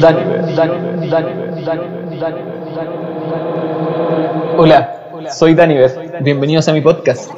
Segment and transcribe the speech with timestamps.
[0.00, 0.44] Daniver.
[4.56, 5.90] Hola, soy Daniver.
[6.22, 7.30] Bienvenidos a mi podcast.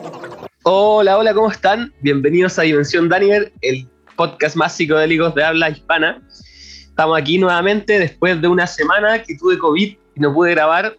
[0.64, 1.92] Hola, hola, ¿cómo están?
[2.00, 6.22] Bienvenidos a Dimensión Daniver, el podcast más psicodélico de habla hispana.
[6.28, 10.96] Estamos aquí nuevamente después de una semana que tuve COVID y no pude grabar.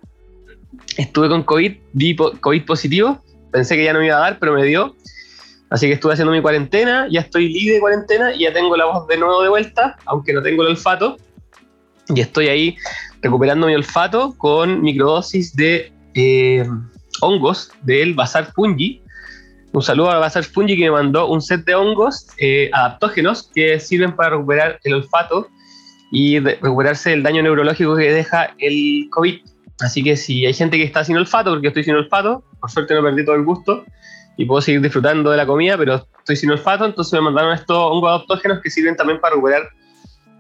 [0.98, 3.22] Estuve con COVID, di COVID positivo.
[3.52, 4.96] Pensé que ya no me iba a dar, pero me dio.
[5.70, 8.86] Así que estuve haciendo mi cuarentena, ya estoy libre de cuarentena y ya tengo la
[8.86, 11.18] voz de nuevo de vuelta, aunque no tengo el olfato.
[12.16, 12.78] Y estoy ahí
[13.22, 16.66] recuperando mi olfato con microdosis de eh,
[17.22, 19.02] hongos del Bazar Fungi.
[19.72, 23.80] Un saludo al Bazar Fungi que me mandó un set de hongos eh, adaptógenos que
[23.80, 25.48] sirven para recuperar el olfato
[26.12, 29.40] y recuperarse del daño neurológico que deja el COVID.
[29.80, 32.94] Así que si hay gente que está sin olfato, porque estoy sin olfato, por suerte
[32.94, 33.86] no perdí todo el gusto,
[34.38, 37.78] y puedo seguir disfrutando de la comida, pero estoy sin olfato, entonces me mandaron estos
[37.78, 39.70] hongos adaptógenos que sirven también para recuperar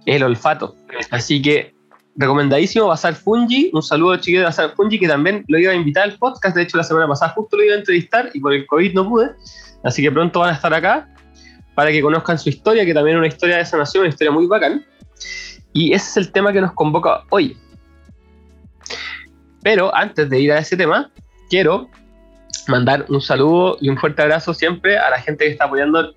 [0.05, 0.75] el olfato.
[1.09, 1.73] Así que
[2.15, 6.03] recomendadísimo Bazar Fungi, un saludo chiquito de Bazar Fungi que también lo iba a invitar
[6.03, 8.65] al podcast, de hecho la semana pasada justo lo iba a entrevistar y por el
[8.67, 9.31] COVID no pude,
[9.83, 11.07] así que pronto van a estar acá
[11.75, 14.45] para que conozcan su historia, que también es una historia de sanación, una historia muy
[14.45, 14.85] bacán.
[15.73, 17.57] Y ese es el tema que nos convoca hoy.
[19.63, 21.11] Pero antes de ir a ese tema,
[21.49, 21.89] quiero
[22.67, 26.13] mandar un saludo y un fuerte abrazo siempre a la gente que está apoyando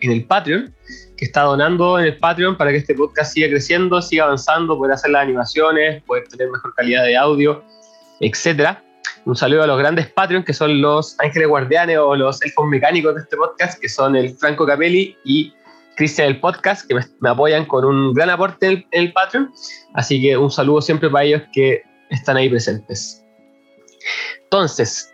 [0.00, 0.74] en el Patreon,
[1.16, 4.92] que está donando en el Patreon para que este podcast siga creciendo, siga avanzando, poder
[4.92, 7.64] hacer las animaciones, poder tener mejor calidad de audio,
[8.20, 8.78] etc.
[9.24, 13.14] Un saludo a los grandes Patreon, que son los ángeles guardianes o los elfos mecánicos
[13.14, 15.52] de este podcast, que son el Franco Capelli y
[15.96, 19.50] Cristian del podcast, que me, apoyan con un gran aporte en el Patreon.
[19.94, 23.24] Así que un saludo siempre para ellos que están ahí presentes.
[24.44, 25.12] Entonces,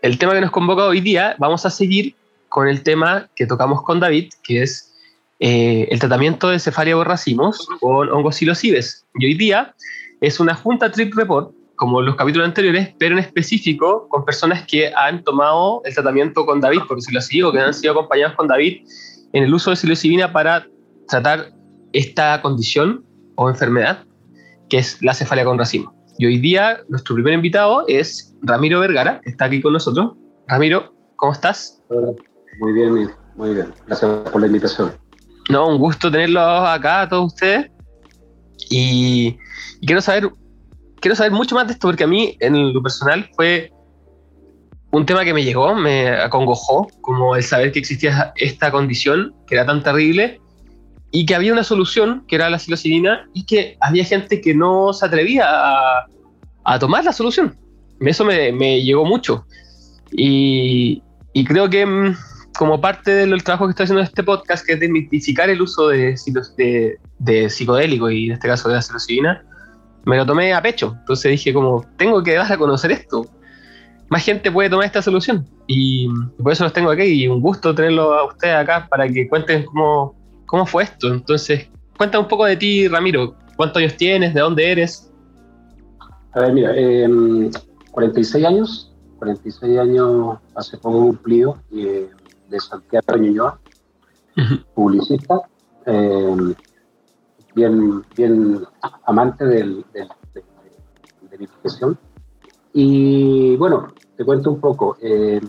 [0.00, 2.16] el tema que nos convoca hoy día, vamos a seguir
[2.48, 4.91] con el tema que tocamos con David, que es
[5.44, 9.04] eh, el tratamiento de cefalia borracimos con hongos psilocibes.
[9.16, 9.74] Y hoy día
[10.20, 14.92] es una junta trip report, como los capítulos anteriores, pero en específico con personas que
[14.94, 18.86] han tomado el tratamiento con David por psilocibe o que han sido acompañados con David
[19.32, 20.64] en el uso de psilocibina para
[21.08, 21.52] tratar
[21.92, 23.04] esta condición
[23.34, 24.04] o enfermedad
[24.70, 25.92] que es la cefalia con racimo.
[26.18, 30.12] Y hoy día nuestro primer invitado es Ramiro Vergara, que está aquí con nosotros.
[30.46, 31.82] Ramiro, ¿cómo estás?
[32.60, 33.74] Muy bien, muy bien.
[33.88, 35.01] Gracias por la invitación.
[35.48, 37.70] No, un gusto tenerlos acá a todos ustedes.
[38.70, 39.36] Y,
[39.84, 40.30] quiero saber
[41.00, 43.72] quiero saber mucho más de esto porque a mí en lo personal fue
[44.92, 49.56] un tema que me llegó, me acongojó, como el saber que existía esta condición que
[49.56, 50.40] era tan terrible
[51.10, 54.92] y que había una solución, que era la psilocibina, y que había gente que no
[54.94, 57.56] se atrevía a, tomar la solución.
[58.00, 59.44] Eso me, llegó mucho.
[60.10, 61.02] Y,
[61.46, 62.16] creo que mm,
[62.56, 65.88] como parte del trabajo que estoy haciendo en este podcast, que es desmitificar el uso
[65.88, 66.14] de,
[66.56, 69.44] de, de psicodélico y en este caso de la psilocibina,
[70.04, 70.94] me lo tomé a pecho.
[71.00, 73.26] Entonces dije como, tengo que dar a conocer esto.
[74.08, 75.46] Más gente puede tomar esta solución.
[75.66, 76.08] Y
[76.42, 79.64] por eso los tengo aquí y un gusto tenerlo a ustedes acá para que cuenten
[79.64, 80.14] cómo,
[80.52, 81.08] ¿Cómo fue esto?
[81.08, 83.34] Entonces, cuéntame un poco de ti, Ramiro.
[83.56, 84.34] ¿Cuántos años tienes?
[84.34, 85.10] ¿De dónde eres?
[86.34, 86.74] A ver, mira,
[87.90, 92.06] 46 em, años, 46 años hace poco cumplido, eh,
[92.52, 93.58] de Santiago de Ñuñoa,
[94.74, 95.40] publicista,
[95.86, 96.54] em,
[97.54, 98.64] bien, bien
[99.04, 101.98] amante del, de la educación.
[102.72, 104.96] Y bueno, te cuento un poco.
[105.00, 105.40] Eh,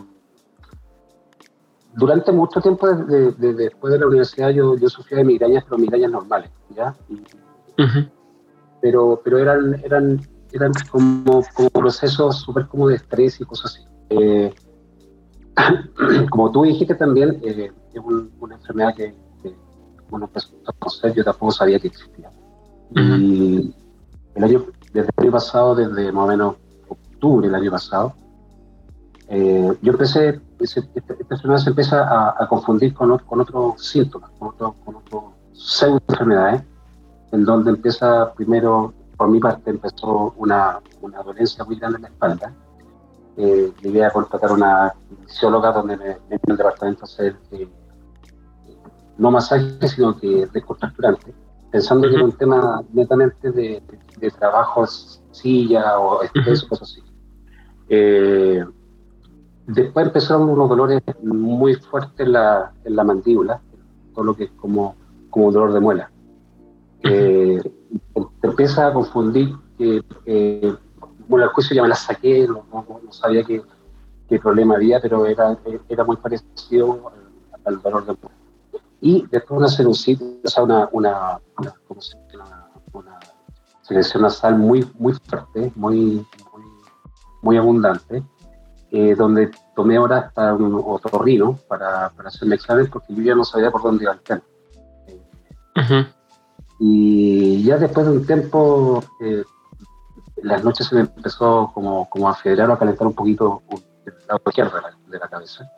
[1.95, 6.49] durante mucho tiempo después de la universidad yo, yo sufría de migrañas, pero migrañas normales,
[6.75, 6.95] ¿ya?
[8.81, 13.87] pero, pero eran, eran, eran como, como procesos súper como de estrés y cosas así.
[14.09, 14.53] Eh,
[16.29, 18.01] como tú dijiste también, eh, es
[18.39, 22.31] una enfermedad que, que a conocer, yo tampoco sabía que existía.
[22.95, 23.73] Y
[24.35, 26.55] el año, desde el año pasado, desde más o menos
[26.87, 28.13] octubre del año pasado,
[29.29, 30.81] eh, yo empecé, esta,
[31.29, 36.63] enfermedad se empieza a, confundir con, con otros síntomas, con otros con otro pseudo enfermedades,
[37.31, 42.07] en donde empieza primero, por mi parte, empezó una, una dolencia muy grande en la
[42.09, 42.53] espalda.
[43.37, 44.93] Eh, llegué a contratar una
[45.25, 47.67] fisióloga donde me, en el departamento hacer eh,
[49.17, 51.33] no masaje, sino que descontracturante,
[51.71, 53.81] pensando que era un tema netamente de,
[54.19, 57.03] de, trabajo, silla o estrés, cosas así.
[57.89, 58.63] Eh,
[59.67, 63.61] Después empezaron unos dolores muy fuertes en la, en la mandíbula,
[64.13, 64.95] todo lo que es como,
[65.29, 66.11] como dolor de muela.
[67.03, 67.61] Eh,
[68.41, 70.03] te empieza a confundir que,
[71.27, 72.65] bueno, el juicio ya me la saqué, no,
[73.11, 73.61] sabía qué,
[74.27, 75.57] qué, problema había, pero era,
[75.89, 77.11] era muy parecido
[77.65, 78.37] al, dolor de muela.
[79.01, 81.73] Y después una sinusitis, o sea, una, una, una,
[83.81, 86.63] secreción nasal muy, muy fuerte, muy, muy,
[87.41, 88.23] muy abundante,
[88.91, 93.43] eh, donde tomé ahora hasta un otorrino para, para hacerme examen porque yo ya no
[93.43, 94.41] sabía por dónde iba el tema.
[96.79, 99.43] Y ya después de un tiempo, eh,
[100.43, 103.61] las noches se me empezó como, como a federar o a calentar un poquito
[104.05, 105.69] el lado izquierdo de la, cabeza.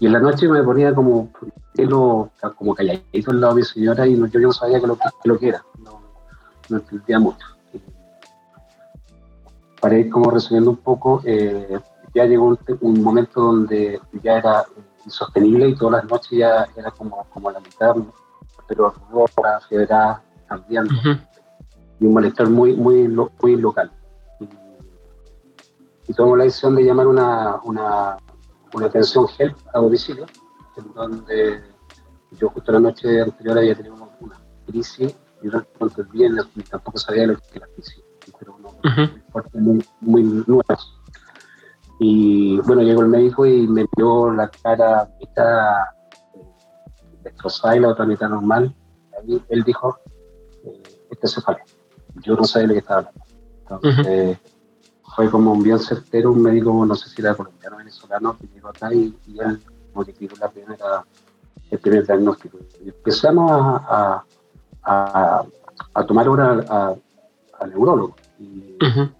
[0.00, 1.30] Y en la noche me ponía como
[1.74, 5.38] pelo, como calladito al lado de mi señora y yo no sabía qué lo, lo
[5.38, 5.64] que era.
[5.78, 7.46] No, entendía mucho.
[9.80, 11.78] Para ir como resumiendo un poco, eh,
[12.12, 14.64] ya llegó un, un, momento donde ya era
[15.04, 17.94] insostenible y todas las noches ya era como, como la mitad,
[18.66, 20.92] pero roja, federada, cambiando.
[22.00, 23.90] Y un malestar muy, muy, muy local.
[26.08, 28.16] Y, tomamos la decisión de llamar una, una,
[28.74, 30.26] una atención help a domicilio,
[30.76, 31.62] en donde
[32.32, 36.98] yo justo la noche anterior había tenido una crisis y no encontré el viernes tampoco
[36.98, 38.02] sabía lo que era la crisis,
[38.38, 39.10] pero uno uh -huh.
[39.10, 40.62] muy fuerte, muy, muy nuevo.
[41.98, 45.76] Y bueno, llegó el médico y me vio la cara mitad
[47.22, 48.74] destrozada y la otra mitad normal.
[49.18, 49.98] Ahí él dijo,
[50.64, 51.56] eh, este se fue.
[52.22, 53.24] Yo no sabía de lo que estaba hablando.
[53.62, 55.14] Entonces, uh -huh.
[55.14, 58.46] fue como un bien certero, un médico, no sé si era colombiano o venezolano, que
[58.48, 59.60] llegó acá y, y él
[59.94, 61.04] modificó la primera,
[61.70, 62.58] el primer diagnóstico.
[62.84, 64.24] Y empezamos a, a,
[64.84, 65.44] a,
[65.94, 66.96] a tomar hora
[67.58, 68.14] al neurólogo.
[68.38, 69.12] Y, uh -huh.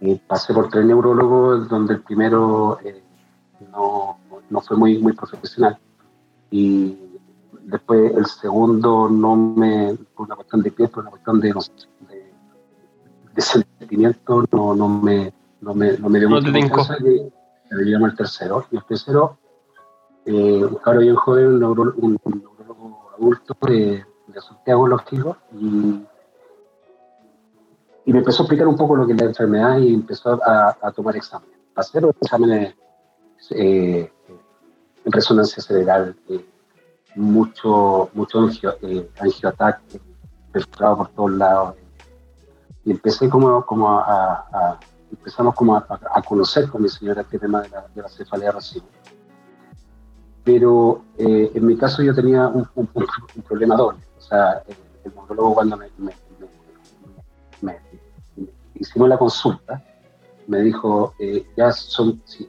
[0.00, 3.02] y, pasé por tres neurólogos, donde el primero eh,
[3.72, 4.18] no,
[4.48, 5.78] no fue muy, muy profesional.
[6.50, 6.96] Y
[7.70, 12.32] después el segundo no me, por una cuestión de pie, por una cuestión de, de,
[13.34, 16.96] de, sentimiento, no, no, me, no, me, no me dio no mucha confianza
[17.70, 18.64] llamo el tercero.
[18.70, 19.38] Y el tercero,
[20.24, 25.04] eh, un cabro bien joven, un, neuro, un, un neurólogo adulto de, de Santiago Los
[25.04, 26.04] Tigos, y,
[28.06, 30.76] y me empezó a explicar un poco lo que es la enfermedad y empezó a,
[30.80, 31.56] a tomar exámenes.
[31.74, 32.74] Hacer exámenes
[33.50, 34.10] eh,
[35.04, 36.44] en resonancia cerebral, eh,
[37.14, 40.00] mucho, mucho angio, eh, angioataque,
[40.52, 41.74] por todos lados.
[42.84, 44.80] Y empecé como, como a, a
[45.10, 48.52] empezamos como a, a, conocer con mi señora este tema de la, de la cefalea
[48.52, 48.86] racimo.
[50.44, 54.00] Pero eh, en mi caso yo tenía un, un, un problema doble.
[54.18, 56.12] O sea, el, el monólogo cuando me, me,
[57.60, 57.78] me,
[58.36, 59.82] me, hicimos la consulta,
[60.46, 62.46] me dijo, eh, ya son, sí,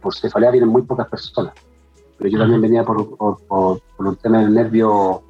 [0.00, 1.54] por cefalea vienen muy pocas personas
[2.18, 5.22] pero yo también venía por, por, por, por un tema del nervio,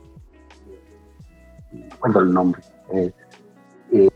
[1.73, 2.63] no recuerdo el nombre,
[2.93, 3.13] eh,
[3.93, 4.09] eh,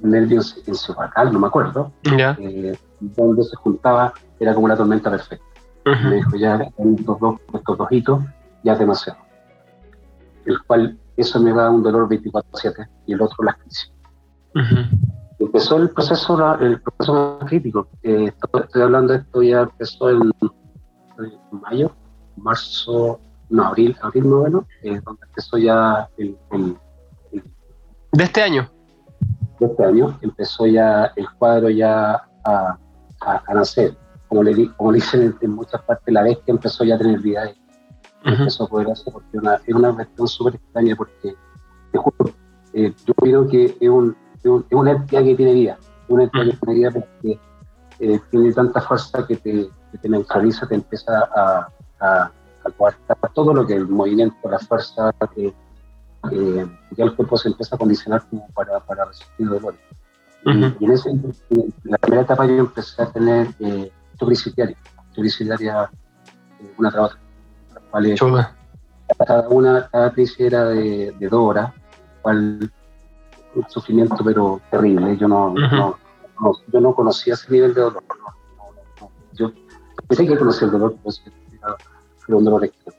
[0.00, 2.36] nervio encefalical, no me acuerdo, yeah.
[2.40, 5.44] eh, donde se juntaba, era como una tormenta perfecta.
[5.84, 6.10] Uh -huh.
[6.10, 8.24] Me dijo, ya estos dos, estos dos hitos,
[8.62, 9.18] ya es demasiado.
[10.44, 13.92] El cual, eso me da un dolor 24-7 y el otro las crisis.
[14.54, 14.88] Uh -huh.
[15.38, 17.88] Empezó el proceso, el proceso más crítico.
[18.02, 20.32] Eh, estoy, estoy hablando de esto, ya empezó en
[21.50, 21.92] mayo,
[22.36, 26.76] marzo, no, abril, abril noveno, eh, donde empezó ya el, el,
[27.32, 27.42] el,
[28.12, 28.68] ¿De este año?
[29.60, 32.78] De este año, empezó ya el cuadro ya a,
[33.20, 33.96] a, a nacer.
[34.28, 37.20] Como le, como le dicen en, muchas partes, la vez que empezó ya a tener
[37.20, 38.38] vida, uh -huh.
[38.38, 41.36] empezó a poder hacer, porque una, es una cuestión súper extraña, porque
[41.92, 42.30] te juro,
[42.72, 46.10] eh, yo creo que es, un, es, un, es una entidad que tiene vida, es
[46.10, 46.50] una entidad uh -huh.
[46.50, 47.40] que tiene vida porque
[48.00, 51.68] eh, tiene tanta fuerza que te, que te neutraliza, te empieza a,
[52.00, 52.30] a,
[52.64, 55.54] a coartar todo lo que el movimiento, la fuerza, que,
[56.30, 56.66] que
[56.96, 59.80] ya el cuerpo se empieza a condicionar como para, para resistir dolores.
[60.44, 60.76] Uh -huh.
[60.78, 61.34] y, en, ese, en,
[61.84, 65.90] la primera etapa yo empecé a tener eh, crisis diaria
[66.60, 67.20] eh, una tras otra.
[67.92, 68.14] ¿vale?
[69.26, 71.72] Cada una, cada crisis era de, de dos horas,
[72.22, 72.70] cual
[73.54, 75.16] un sufrimiento pero terrible.
[75.16, 75.70] Yo no, uh -huh.
[75.76, 76.06] no
[76.40, 78.02] no, yo no conocía ese nivel de dolor.
[78.08, 78.34] No,
[80.08, 80.96] pensé que el dolor,
[82.26, 82.96] pero un dolor extremo.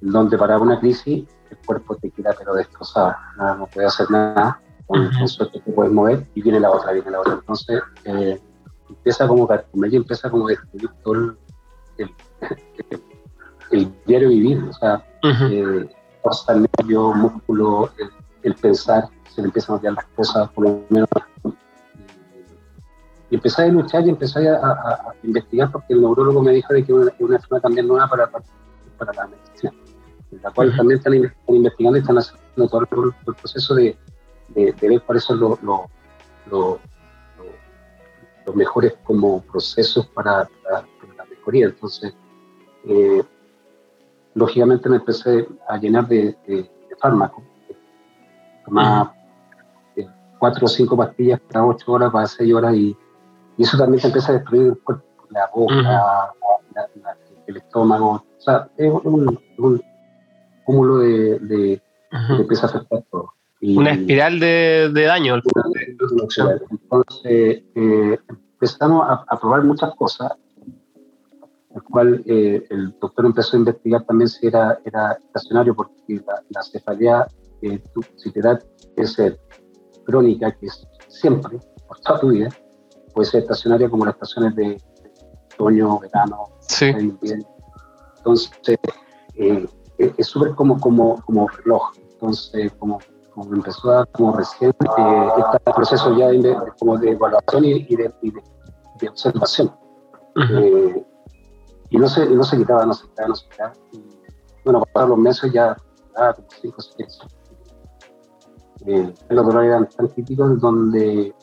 [0.00, 4.60] Donde para una crisis el cuerpo te queda pero destrozado, nada, no puede hacer nada,
[4.86, 7.34] con, con suerte te puedes mover y viene la otra, viene la otra.
[7.34, 8.40] Entonces eh,
[8.88, 9.48] empieza como
[9.90, 11.36] y empieza como a destruir todo el,
[11.98, 12.10] el,
[13.70, 15.84] el, diario vivir, o sea, uh -huh.
[15.84, 18.10] eh, hasta el nervio, músculo, el,
[18.42, 21.08] el pensar, se le empiezan a olvidar las cosas, por lo menos
[23.34, 26.72] y empecé a luchar y empecé a, a, a, investigar porque el neurólogo me dijo
[26.72, 28.44] de que una, una enfermedad también nueva para, para,
[28.96, 29.72] para, la medicina,
[30.30, 30.76] en la cual uh -huh.
[30.76, 33.98] también están, están, investigando y están haciendo todo el, el proceso de,
[34.50, 35.90] de, de, ver cuáles son los lo,
[36.48, 36.78] lo,
[38.46, 40.86] lo, mejores como procesos para, para,
[41.16, 41.66] la mejoría.
[41.66, 42.14] Entonces,
[42.84, 43.20] eh,
[44.34, 46.56] lógicamente me empecé a llenar de, de,
[46.88, 47.42] de fármacos,
[48.64, 49.12] tomaba
[49.96, 50.12] uh -huh.
[50.38, 52.96] cuatro o cinco pastillas cada ocho horas, para seis horas, y,
[53.56, 55.74] y eso también te empieza a destruir el cuerpo, la boca,
[56.74, 58.10] la- la- el estómago.
[58.38, 59.82] O sea, es un, un
[60.64, 61.82] cúmulo de, de,
[62.36, 63.32] que empieza a afectar todo.
[63.60, 65.36] Y- Una espiral de, de daño.
[66.70, 70.32] entonces, eh, empezamos a, a probar muchas cosas,
[71.74, 75.94] el cual eh, el doctor empezó a investigar también si era, era estacionario, porque
[76.26, 77.26] la, la cefalea,
[77.62, 78.58] eh, tú- si te da
[78.96, 79.16] es
[80.04, 81.58] crónica, que es siempre,
[81.88, 82.48] por toda tu vida,
[83.14, 84.82] puede ser estacionaria como las estaciones de,
[85.54, 86.86] otoño, verano, Sí.
[86.86, 87.46] invierno.
[88.18, 88.50] Entonces,
[89.36, 89.66] eh,
[89.98, 91.92] es es súper como, como, como reloj.
[92.12, 92.98] Entonces, como,
[93.32, 97.64] como empezó a, como recién, eh, está el proceso ya de, de- como de evaluación
[97.64, 99.68] y, y de, y de- observación.
[100.36, 100.54] Ujú.
[100.58, 101.06] Eh,
[101.90, 103.72] y no se, no se quitaba, no se quitaba, no se quitaba.
[103.92, 104.02] Y,
[104.64, 105.76] bueno, pasaron los meses ya,
[106.14, 107.18] como cinco seis.
[108.86, 111.34] Eh, los dolores eran tan críticos donde eh,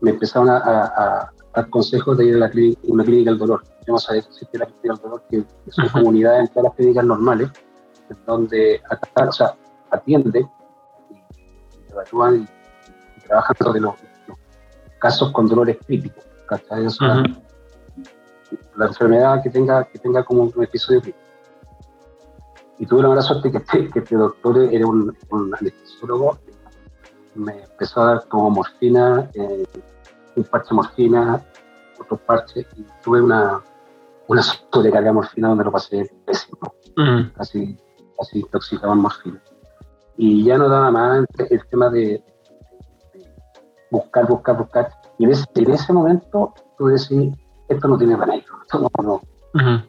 [0.00, 3.38] me empezaron a, a, a dar consejos de ir a la clínica, una clínica del
[3.38, 3.64] dolor.
[3.86, 5.92] Yo no sabía que existía la clínica del dolor, que, son Ujú.
[5.98, 7.50] comunidades en todas las clínicas normales,
[8.10, 8.80] en donde
[9.28, 9.54] o sea,
[9.90, 10.48] atienden
[11.10, 13.94] y, evalúan y, y trabajan sobre los,
[14.26, 14.38] los
[14.98, 16.24] casos con dolores críticos.
[16.50, 17.42] O sea, Ujú.
[18.76, 21.24] la enfermedad que tenga, que tenga como un episodio crítico.
[22.78, 26.38] Y tuve la mala suerte que este, que este doctor era un, un anestesiólogo,
[27.34, 29.66] me empezó a dar como morfina, eh,
[30.36, 31.42] un parche de morfina,
[32.00, 33.60] otro parche, y tuve una,
[34.28, 36.58] una sobrecarga de morfina donde lo pasé pésimo,
[36.96, 37.32] Ujú.
[37.36, 37.78] casi,
[38.18, 39.42] casi intoxicado en morfina.
[40.16, 42.22] Y ya no daba más el, tema de,
[43.12, 43.34] de
[43.90, 44.90] buscar, buscar, buscar.
[45.18, 47.32] Y en ese, en ese momento tú decís,
[47.68, 49.20] esto no tiene remedio, esto no, no,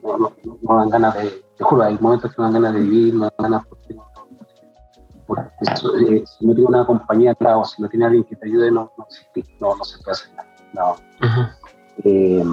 [0.03, 2.79] no, no, no dan ganas de, te juro, hay momentos que no dan ganas de
[2.81, 4.09] vivir, no dan ganas porque, no-
[5.30, 8.36] porque eso, eh, si no tiene una compañía al lado, si no tiene alguien que
[8.36, 9.08] te ayude, no, no,
[9.60, 10.50] no, no se puede hacer nada.
[10.74, 10.96] no.
[12.04, 12.44] Eh,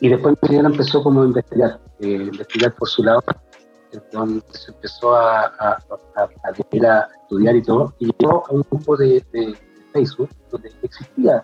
[0.00, 3.22] y después mi señora empezó como a investigar, eh, investigar por su lado,
[3.92, 5.78] entonces se empezó a, a,
[6.16, 9.56] a, estudiar y todo, y llegó a un grupo de, de
[9.92, 11.42] Facebook donde existía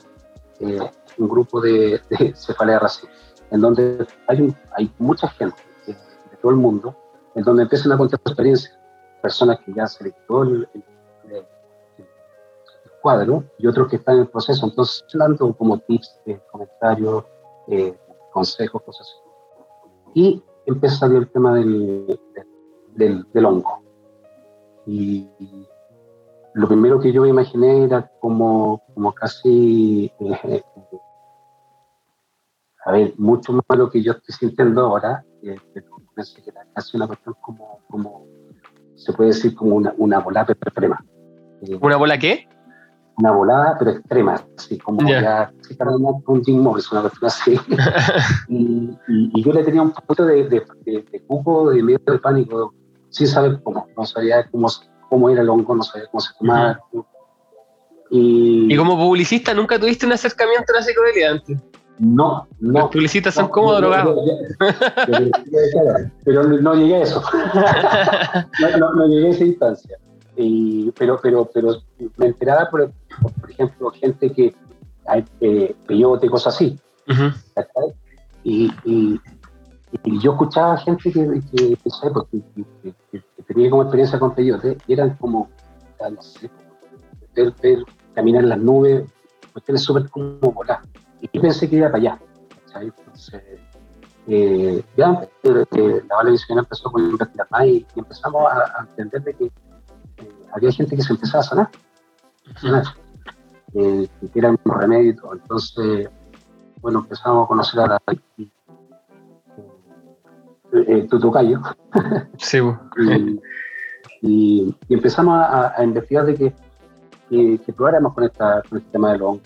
[0.61, 0.79] eh,
[1.19, 3.11] un grupo de, de cefalea racial,
[3.50, 6.95] en donde hay, un- hay mucha gente de, de todo el mundo,
[7.35, 8.79] en donde empiezan a contar su experiencia,
[9.23, 10.69] personas que ya se quitó el,
[13.00, 17.25] cuadro y otros que están en el proceso, entonces dando como tips, eh, comentarios,
[17.67, 17.99] eh,
[18.33, 19.23] consejos, cosas así.
[20.14, 20.43] Y
[20.88, 22.21] salir el tema del,
[22.95, 23.83] del, del hongo.
[24.87, 25.29] Y
[26.55, 30.62] lo primero que yo me imaginé era como, como casi, eh,
[32.85, 36.67] a ver, mucho más lo que yo estoy sintiendo ahora, eh, pero pensé que era
[36.75, 38.26] casi una cuestión como, como
[39.04, 41.04] se puede decir como una, una volada extrema.
[41.62, 42.49] Eh, ¿Una bola qué?
[43.18, 45.21] una volada, pero extrema, así como Ya.
[45.21, 47.61] ya, para un Jim Morrison, una cuestión así.
[48.49, 48.56] y,
[49.06, 52.18] y- y yo le tenía un poquito de, de, de, de cuco, de miedo, de
[52.18, 52.75] pánico,
[53.11, 54.66] sin saber cómo, no sabía cómo,
[55.11, 56.80] cómo era el hongo, no sabía cómo se tomaba.
[58.11, 61.62] Y, Y como publicista, ¿nunca tuviste un acercamiento a la psicodelia antes?
[62.02, 62.90] No, Los no.
[62.90, 64.18] publicistas son no, como no, drogados.
[66.25, 67.23] Pero no, llegué a eso.
[68.97, 69.99] no, llegué a esa instancia.
[70.37, 71.76] Y, pero, pero, pero
[72.16, 72.90] me enteraba, por,
[73.40, 74.52] por, ejemplo, gente que
[75.40, 76.76] eh, peyote, cosas así.
[78.42, 79.21] Y, y,
[80.02, 82.00] y yo escuchaba gente que, que, pues,
[82.82, 85.49] que, tenía como experiencia con peyote y eran como,
[86.00, 86.50] no sé,
[87.37, 89.04] ver, ver caminar en las nubes,
[89.52, 90.80] cuestiones súper como volar.
[91.31, 92.19] Y pensé que iba para allá.
[92.81, 93.43] Entonces,
[94.26, 99.23] eh, ya eh, la Valenciana empezó con investigar más y, y empezamos a, a entender
[99.23, 99.52] de que eh,
[100.55, 101.71] había gente que se empezaba a sanar,
[102.61, 102.85] sanar
[103.75, 105.33] eh, que eran un remedio y todo.
[105.35, 106.09] Entonces,
[106.81, 107.99] bueno, empezamos a conocer a la
[110.73, 111.61] eh, tu tocayo,
[112.38, 112.79] Sí, po.
[112.97, 113.41] y,
[114.23, 116.55] y- y empezamos a, a investigar de que,
[117.29, 119.43] que, que probáramos con, esta, con este tema del hongo.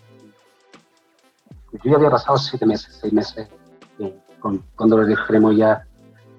[1.85, 3.49] Yo ya había pasado siete meses, seis meses
[3.99, 5.87] eh, con, con dolor extremo ya,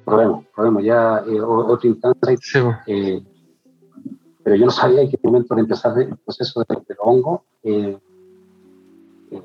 [0.05, 3.23] probemos, probemos ya eh, otra instancia, Sí, eh,
[4.43, 7.43] pero yo no sabía en qué momento de empezar el proceso de, del hongo.
[7.63, 7.97] eh,
[9.31, 9.41] eh,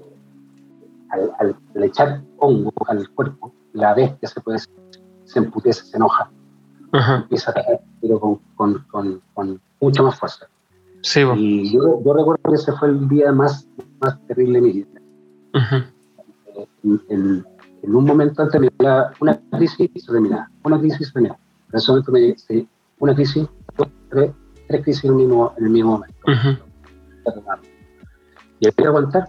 [1.10, 4.58] al, al- al echar hongo al cuerpo, la bestia se puede
[5.24, 6.30] se emputece, se enoja,
[6.92, 7.16] Ajá.
[7.22, 10.46] empieza a atacar, pero con, con, con, con mucha más fuerza.
[11.02, 11.20] Sí.
[11.36, 13.66] Y yo, yo recuerdo que ese fue el día más,
[14.00, 14.91] más terrible de mi vida.
[16.84, 17.46] En, en-
[17.82, 21.38] en un momento antes me llegaba una crisis y se terminaba, una crisis se terminaba.
[21.72, 22.68] En ese momento me llegó sí,
[23.00, 24.30] una crisis, dos, tres,
[24.68, 26.16] tres crisis en el mismo, en el mismo momento.
[28.60, 29.28] Y hay que aguantar.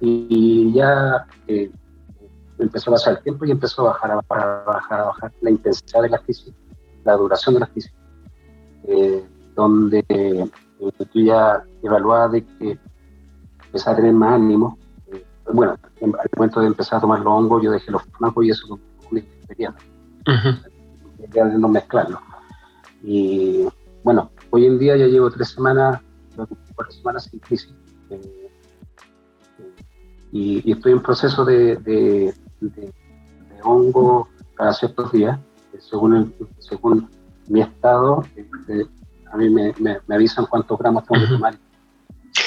[0.00, 1.70] Y, ya eh,
[2.58, 4.14] empezó a pasar el tiempo y empezó a bajar, a
[4.66, 6.54] bajar, a bajar, la intensidad de la crisis,
[7.04, 7.92] la duración de la crisis.
[8.84, 10.48] Eh, donde eh,
[11.12, 12.78] tú ya evaluabas de que
[13.66, 14.78] empezaba a tener más ánimo.
[15.52, 18.66] Bueno, al momento de empezar a tomar los hongos, yo dejé los fármacos y eso
[18.66, 18.78] fue
[19.10, 19.90] una experiencia.
[21.34, 22.20] Ya no mezclarlo.
[23.02, 23.66] Y
[24.02, 26.00] bueno, hoy en día ya llevo tres semanas,
[26.74, 27.74] cuatro semanas sin crisis.
[28.10, 28.50] Eh,
[30.32, 32.34] y, estoy en proceso de, de,
[33.62, 35.38] hongo cada ciertos días,
[35.72, 37.08] eh, según, según
[37.48, 38.86] mi estado, este,
[39.32, 41.58] a mí me, me, avisan cuántos gramos tengo que tomar.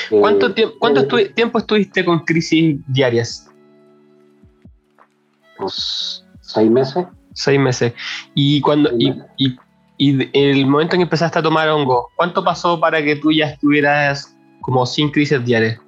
[0.10, 3.50] ¿Cuánto, eh, tiempo, cuánto tiempo estuviste con crisis diarias?
[5.58, 7.06] Pues seis meses.
[7.34, 7.94] Seis meses.
[8.36, 9.58] ¿Y, cuando, y, y,
[9.98, 13.52] y, el momento en que empezaste a tomar hongo, cuánto pasó para que tú ya
[13.52, 15.80] estuvieras como sin crisis diarias?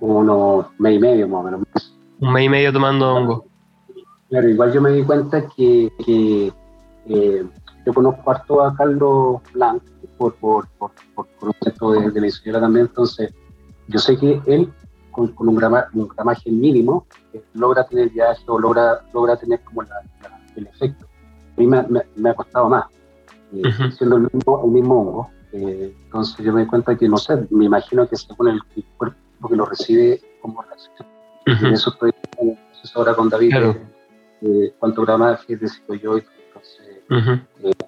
[0.00, 1.96] Unos mes y medio más o menos.
[2.20, 3.46] Un mes y medio tomando hongo.
[4.28, 6.52] Claro, igual yo me di cuenta que, que
[7.08, 7.46] eh,
[7.86, 9.82] yo conozco harto a Carlos Blanc
[10.18, 13.32] por, por, por, por, de, de mi señora también, entonces
[13.86, 14.70] yo sé que él
[15.34, 19.82] con, un, gramaje mínimo eh, logra tener viaje o logra, logra tener como
[20.54, 21.06] el efecto.
[21.56, 21.84] A mí me,
[22.16, 22.84] me, ha costado más,
[23.52, 23.62] eh,
[23.96, 25.30] siendo el mismo, el mismo hongo.
[25.52, 28.84] Eh, entonces yo me doy cuenta que, no sé, me imagino que según el, el
[28.96, 31.08] cuerpo que lo recibe como reacción.
[31.46, 32.12] En eso estoy
[32.94, 33.54] ahora con David,
[34.78, 36.18] cuánto gramaje decido yo.
[36.18, 37.78] Entonces,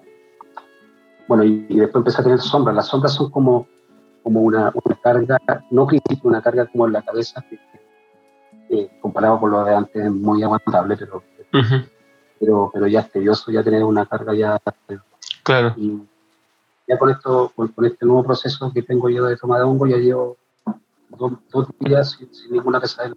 [1.37, 2.75] bueno, y, y, después empecé a tener sombras.
[2.75, 3.67] Las sombras son como
[4.23, 5.39] como una, una carga,
[5.69, 10.11] no crítica, una carga como en la cabeza, que, comparado con lo de antes es
[10.11, 11.23] muy aguantable, pero,
[12.39, 14.59] pero, pero ya es tedioso ya tener una carga ya.
[15.43, 15.73] Claro.
[15.75, 15.99] Y
[16.87, 19.97] ya con esto, con, este nuevo proceso que tengo yo de toma de hongo, ya
[19.97, 20.37] llevo
[21.09, 23.15] dos, dos días sin, ninguna pesadilla.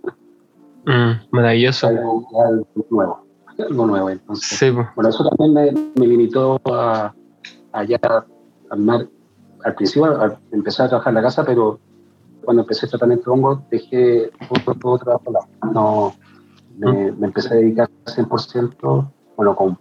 [0.87, 1.87] Mm, maravilloso.
[1.87, 3.27] Algo, algo, nuevo,
[3.59, 4.11] algo nuevo.
[4.11, 4.71] Entonces, sí.
[4.71, 7.15] Bueno, eso también me, me limitó a,
[7.75, 7.99] a ya
[8.71, 9.09] armar
[9.65, 11.81] al principio al empezar a trabajar en la casa, pero
[12.45, 14.31] cuando empecé el tratamiento de hongo dejé
[14.65, 16.15] todo, todo trabajo No,
[16.77, 19.79] me, me, empecé a dedicar 100%, bueno, con,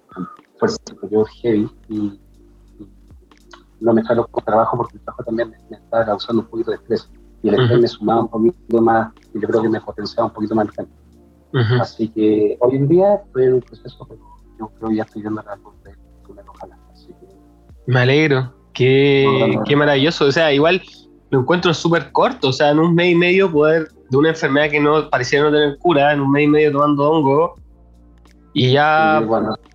[0.57, 2.19] fuerza superior heavy y,
[3.81, 6.77] no me mezclarlo con trabajo porque el trabajo también me, estaba causando un poquito de
[6.77, 7.09] estrés
[7.41, 10.33] y el estrés me sumaba un poquito más y yo creo que me potenciaba un
[10.33, 10.93] poquito más el tiempo.
[11.81, 14.21] Así que hoy en día estoy en un proceso, pero
[14.57, 16.82] yo creo que ya estoy viendo la de, de ojalá.
[17.87, 18.53] Me alegro.
[18.73, 20.25] Qué, qué maravilloso.
[20.25, 20.81] O sea, igual
[21.29, 22.49] lo encuentro súper corto.
[22.49, 25.51] O sea, en un mes y medio poder de una enfermedad que no parecía no
[25.51, 27.55] tener cura, en un mes y medio tomando hongo,
[28.53, 29.25] y ya,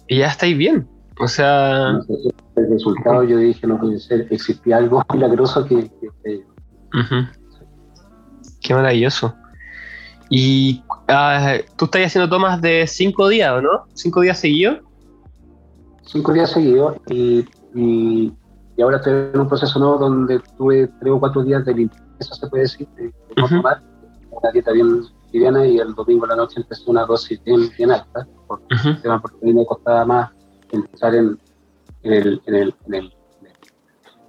[0.07, 0.89] y ya estáis bien.
[1.21, 1.99] O sea.
[2.57, 5.91] El resultado, yo dije, no puede ser, existía algo milagroso que.
[6.23, 6.45] que,
[8.61, 9.35] Qué maravilloso.
[10.31, 13.87] Y ah, tú estás haciendo tomas de cinco días, ¿o no?
[13.95, 14.79] ¿Cinco días seguidos?
[16.05, 17.45] Cinco días seguidos y,
[17.79, 18.33] y
[18.79, 22.33] y ahora estoy en un proceso nuevo donde tuve tres o cuatro días de limpieza,
[22.33, 23.83] se puede decir, de, no tomar,
[24.31, 27.91] una dieta bien liviana y el domingo a la noche empecé una dosis bien, bien
[27.91, 28.67] alta, porque,
[29.21, 30.31] porque a mí me costaba más
[30.71, 31.37] entrar en,
[32.05, 33.13] en, el, en, el, en, el,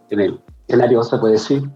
[0.10, 1.70] en el escenario, se puede decir,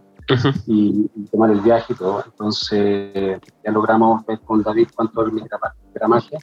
[0.66, 2.24] y, tomar el viaje y todo.
[2.26, 5.44] Entonces ya logramos ver con David cuánto es mi
[5.94, 6.40] gramaje.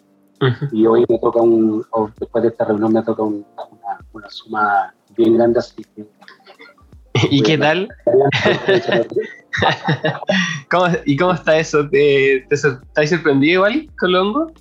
[0.70, 1.84] Y hoy me toca un,
[2.20, 3.44] después de esta reunión me toca una,
[4.12, 6.06] una suma bien grande, así que
[7.30, 7.88] ¿Y qué tal?
[11.04, 11.88] ¿Y cómo está eso?
[11.88, 14.52] ¿Te, te, ¿Estás sorprendido igual con Longo?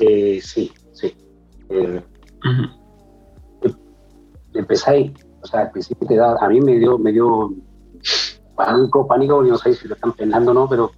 [0.00, 1.14] Eh, sí, sí.
[1.70, 2.02] Eh,
[4.54, 7.52] Empecé ahí, o sea, al principio te da, a mí me dio, me dio
[8.56, 10.92] pánico, pánico, no sé si lo están penando o no, pero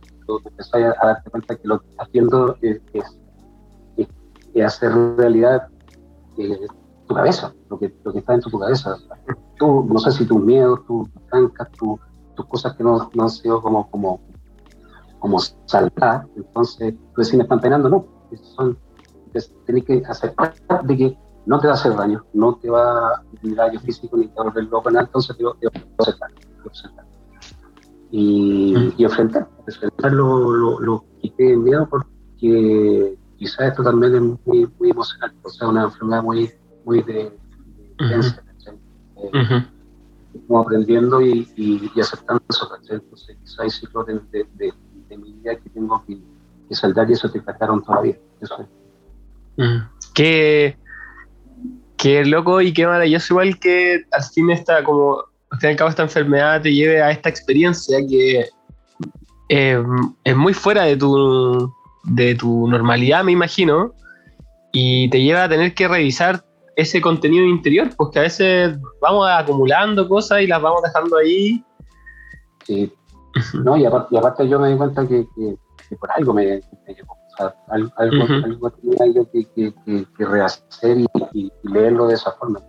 [0.44, 3.04] empecé a, darte cuenta que lo que estás haciendo es, es,
[4.62, 5.68] hacer realidad
[6.38, 6.66] eh,
[7.06, 8.96] tu cabeza, lo que, lo que está dentro de tu cabeza.
[9.58, 13.62] Tú, no sé si tus miedos, tus trancas, tus cosas que no, no, han sido
[13.62, 14.20] como, como,
[15.18, 18.06] como saltar, entonces tú decís, me están penando, no,
[18.56, 18.78] son,
[19.64, 23.22] tienes que aceptar de que no te va a hacer daño, no te va a
[23.42, 26.30] daño físico ni te va a volver loco, nada, entonces te, va a aceptar,
[28.10, 28.92] Y, mm.
[28.98, 31.04] y enfrentar, enfrentar lo, lo, lo
[31.36, 36.50] que miedo porque quizás esto también es muy, muy emocional, o sea, una enfermedad muy,
[36.86, 37.32] muy de,
[39.18, 39.62] uh
[40.60, 44.72] aprendiendo y, y, aceptando eso, Entonces, quizá hay ciclos de, de,
[45.08, 46.18] de, mi vida que tengo que,
[46.68, 48.16] que, saldar y eso te trataron todavía.
[48.40, 48.68] Eso
[50.14, 50.76] Qué,
[51.96, 55.76] Qué loco y qué maravilloso, igual que al fin está como, al fin y al
[55.76, 58.44] cabo esta enfermedad te lleve a esta experiencia que
[59.48, 59.82] eh,
[60.24, 61.72] es muy fuera de tu,
[62.04, 63.94] de tu normalidad, me imagino,
[64.72, 66.44] y te lleva a tener que revisar
[66.76, 71.64] ese contenido interior, porque a veces vamos acumulando cosas y las vamos dejando ahí.
[72.64, 72.92] Sí.
[73.54, 75.26] No, y aparte, yo me di cuenta que,
[75.98, 77.12] por algo me, llevó.
[77.12, 80.98] O sea, algo, algo, tenía yo que, que, rehacer
[81.32, 82.60] y, leerlo de esa forma.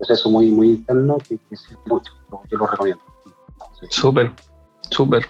[0.00, 1.38] Es eso muy, muy interno que,
[1.86, 2.12] mucho.
[2.50, 3.02] Yo lo recomiendo.
[3.90, 4.32] Súper,
[4.90, 5.26] súper.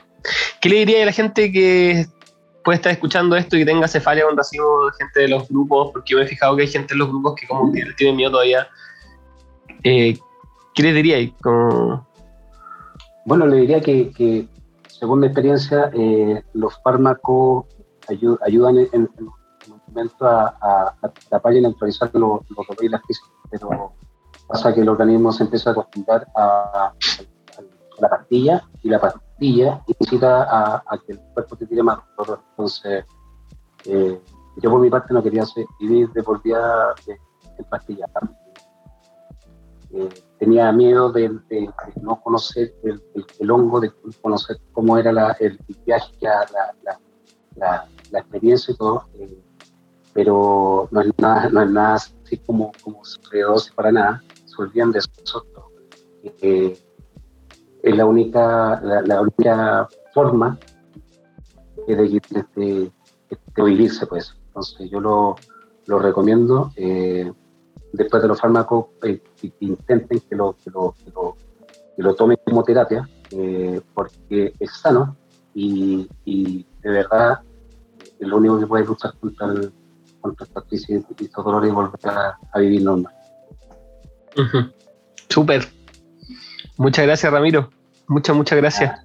[0.61, 2.07] ¿Qué le diría a la gente que
[2.65, 6.13] puede estar escuchando esto y tenga cefalia con racimo de gente de los grupos, porque
[6.13, 8.33] yo me he fijado que hay gente en los grupos que como que tienen miedo
[8.33, 8.69] todavía.
[9.85, 10.19] Eh,
[10.75, 11.17] ¿Qué les diría?
[13.25, 14.49] Bueno, le diría que,
[14.87, 17.67] según mi experiencia, eh, los fármacos
[18.09, 22.41] ayudan en, en, un momento a, a, a, y neutralizar los,
[22.91, 23.93] las crisis, pero
[24.49, 26.93] pasa que el organismo se empieza a acostumbrar a,
[28.01, 32.41] la pastilla y la pastilla incita a, que el cuerpo te tire más dolor.
[32.51, 33.05] Entonces,
[33.85, 34.21] eh,
[34.57, 35.45] yo por mi parte no quería
[35.81, 36.95] vivir de por vida
[37.59, 38.11] en pastillas.
[39.95, 41.39] Eh, tenía miedo de,
[42.01, 43.93] no conocer el, hongo, de
[44.23, 49.39] conocer cómo era el, viaje, la, la, experiencia y todo, eh,
[50.15, 53.03] pero no es nada, no es nada así como, como
[53.75, 55.47] para nada, se olvidan de eso.
[57.83, 60.59] Es la única, la, única forma
[61.87, 62.93] de, de,
[63.57, 64.35] de, vivirse, pues.
[64.47, 65.37] Entonces yo lo,
[65.87, 66.71] lo recomiendo.
[66.77, 67.31] Eh,
[67.93, 69.23] después de los fármacos, eh,
[69.61, 70.95] intenten que lo, que lo,
[71.97, 75.17] que lo, tomen como terapia, eh, porque es sano
[75.55, 77.41] y, y, de verdad
[78.19, 79.73] es lo único que puede luchar contra, el,
[80.21, 82.01] contra esta crisis y estos dolores y volver
[82.53, 83.15] a, vivir normal.
[85.29, 85.82] Súper.
[86.83, 87.71] Muchas gracias, Ramiro.
[88.09, 89.01] Muchas, muchas gracias.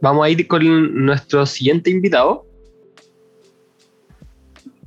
[0.00, 2.46] Vamos a ir con nuestro siguiente invitado.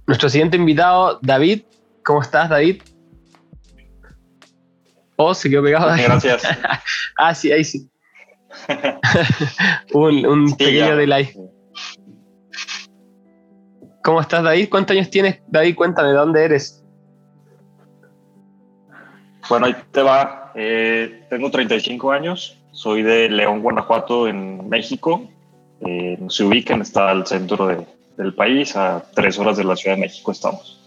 [0.07, 1.63] Nuestro siguiente invitado, David.
[2.05, 2.81] ¿Cómo estás, David?
[5.17, 5.89] Oh, se quedó pegado.
[6.01, 6.43] Gracias.
[7.17, 7.89] ah, sí, ahí sí.
[9.93, 11.35] un, pequeño delay.
[14.01, 14.69] ¿Cómo estás, David?
[14.69, 15.75] ¿Cuántos años tienes, David?
[15.75, 16.81] Cuéntame, ¿de dónde eres?
[19.49, 20.40] Bueno, ahí te va.
[20.55, 25.29] Eh, tengo 35 años, soy de León, Guanajuato, en México.
[25.81, 27.85] Eh, se ubican, está al centro
[28.17, 30.79] del país, a tres horas de la Ciudad de México estamos.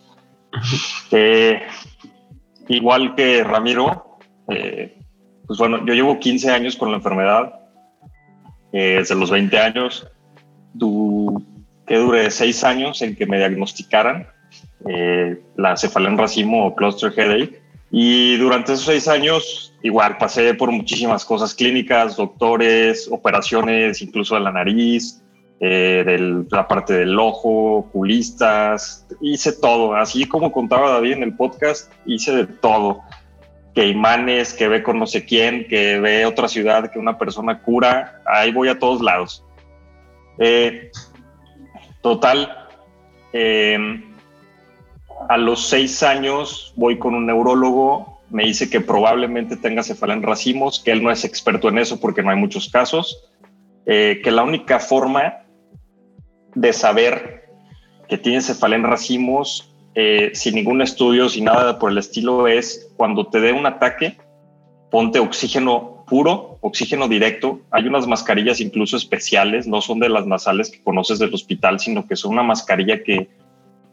[1.11, 1.61] Eh,
[2.69, 4.97] igual que Ramiro, eh,
[5.47, 7.61] pues bueno, yo llevo 15 años con la enfermedad,
[8.73, 10.09] desde los 20 años,
[10.73, 11.45] du
[11.87, 14.27] que duré 6 años en que me diagnosticaran
[15.57, 17.64] la cefalea en racimo o cluster headache
[17.97, 24.41] y durante esos seis años, igual pasé por muchísimas cosas clínicas, doctores, operaciones, incluso de
[24.41, 25.23] la nariz,
[25.61, 29.95] eh, de la parte del ojo, oculistas, hice todo.
[29.95, 33.01] Así como contaba David en el podcast, hice de todo.
[33.77, 37.63] Que imanes, que ve con no sé quién, que ve otra ciudad, que una persona
[37.63, 39.45] cura, ahí voy a todos lados.
[40.41, 40.91] Eh,
[42.03, 42.69] total,
[43.33, 43.79] eh,
[45.29, 50.81] a los seis años voy con un neurólogo, me dice que probablemente tenga cefalea racimos,
[50.81, 53.31] que él no es experto en eso porque no hay muchos casos,
[53.87, 55.45] eh, que la única forma
[56.55, 57.45] de saber
[58.09, 63.29] que tiene cefalea racimos eh, sin ningún estudio, sin nada por el estilo, es cuando
[63.29, 64.19] te dé un ataque,
[64.91, 67.61] ponte oxígeno puro, oxígeno directo.
[67.71, 72.07] Hay unas mascarillas incluso especiales, no son de las nasales que conoces del hospital, sino
[72.07, 73.29] que son una mascarilla que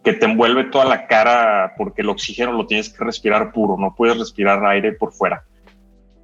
[0.04, 3.94] que te envuelve toda la cara porque el oxígeno lo tienes que respirar puro, no
[3.96, 5.44] puedes respirar aire por fuera.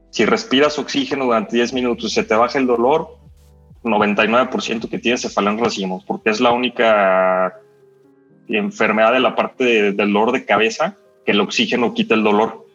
[0.09, 3.17] Si respiras oxígeno durante 10 minutos y se te baja el dolor,
[3.83, 7.59] 99% que tienes cefalea en racimos, porque es la única
[8.47, 12.65] enfermedad de la parte del dolor de cabeza que el oxígeno quita el dolor.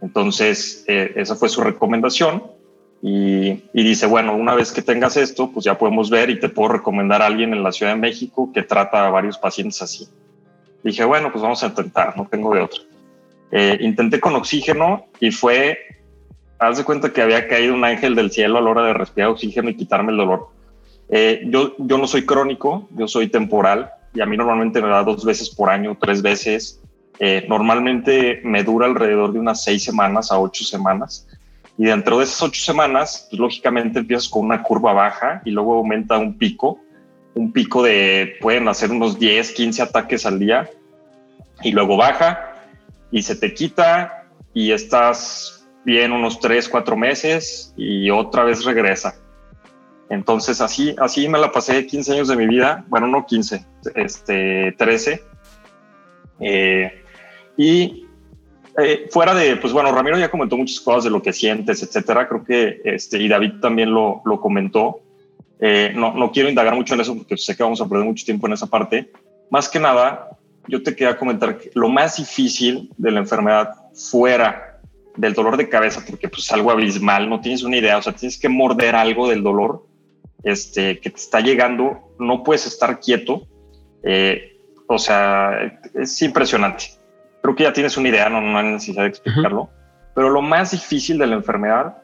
[0.00, 2.42] Entonces, eh, esa fue su recomendación.
[3.00, 6.48] Y, y, dice, bueno, una vez que tengas esto, pues ya podemos ver y te
[6.48, 10.08] puedo recomendar a alguien en la Ciudad de México que trata a varios pacientes así.
[10.88, 12.80] Dije, bueno, pues vamos a intentar, no tengo de otra.
[13.50, 15.78] Eh, intenté con oxígeno y fue,
[16.58, 19.28] haz de cuenta que había caído un ángel del cielo a la hora de respirar
[19.28, 20.48] oxígeno y quitarme el dolor.
[21.10, 25.02] Eh, yo, yo no soy crónico, yo soy temporal y a mí normalmente me da
[25.02, 26.80] dos veces por año, tres veces.
[27.18, 31.28] Eh, normalmente me dura alrededor de unas seis semanas a ocho semanas.
[31.76, 35.74] Y dentro de esas ocho semanas, pues lógicamente empiezas con una curva baja y luego
[35.74, 36.80] aumenta un pico
[37.38, 40.68] un pico de, pueden hacer unos 10, 15 ataques al día
[41.62, 42.54] y luego baja
[43.10, 49.14] y se te quita y estás bien unos tres, cuatro meses y otra vez regresa.
[50.10, 54.74] Entonces así, así me la pasé 15 años de mi vida, bueno, no 15, este,
[54.78, 55.22] 13.
[56.40, 57.04] Eh,
[57.56, 58.06] y
[58.78, 62.28] eh, fuera de, pues bueno, Ramiro ya comentó muchas cosas de lo que sientes, etcétera.
[62.28, 65.00] Creo que este, y David también lo, lo comentó.
[65.60, 68.24] Eh, no, no quiero indagar mucho en eso porque sé que vamos a perder mucho
[68.24, 69.10] tiempo en esa parte.
[69.50, 70.37] Más que nada,
[70.68, 74.80] yo te quería comentar que lo más difícil de la enfermedad fuera
[75.16, 78.12] del dolor de cabeza, porque pues es algo abismal, no tienes una idea, o sea,
[78.12, 79.86] tienes que morder algo del dolor
[80.44, 83.48] este, que te está llegando, no puedes estar quieto.
[84.04, 86.98] Eh, o sea, es impresionante
[87.48, 89.70] creo que ya tienes una idea, no, no hay necesidad de explicarlo.
[90.14, 91.98] Pero lo más difícil de la enfermedad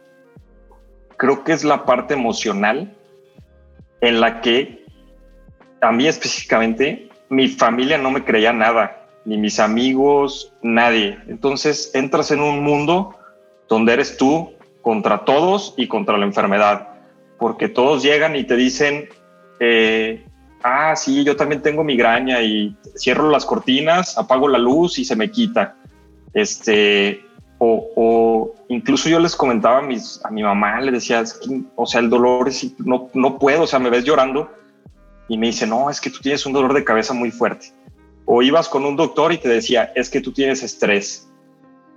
[1.16, 2.96] creo que es la parte emocional
[4.00, 4.84] en la que
[5.80, 11.18] a mí específicamente mi familia no me creía nada, ni mis amigos, nadie.
[11.28, 13.16] Entonces entras en un mundo
[13.68, 16.88] donde eres tú contra todos y contra la enfermedad,
[17.38, 19.08] porque todos llegan y te dicen,
[19.60, 20.24] eh,
[20.62, 25.16] ah, sí, yo también tengo migraña y cierro las cortinas, apago la luz y se
[25.16, 25.76] me quita.
[26.34, 27.24] Este,
[27.58, 31.24] o, incluso yo les comentaba a, mis, a mi mamá, le decía,
[31.76, 34.50] o sea, el dolor es, no, no puedo, o sea, me ves llorando
[35.28, 37.72] y me dice, no, es que tú tienes un dolor de cabeza muy fuerte.
[38.26, 41.28] O ibas con un doctor y te decía, es que tú tienes estrés.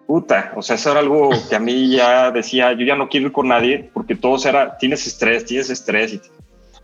[0.06, 3.28] Puta, o sea, eso era algo que a mí ya decía, yo ya no quiero
[3.28, 6.20] ir con nadie porque todos era, tienes estrés, tienes estrés.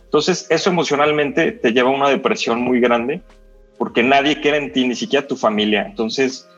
[0.03, 3.21] Entonces, eso emocionalmente te lleva a una depresión muy grande
[3.77, 5.85] porque nadie quiere en ti, ni siquiera tu familia.
[5.85, 6.49] Entonces,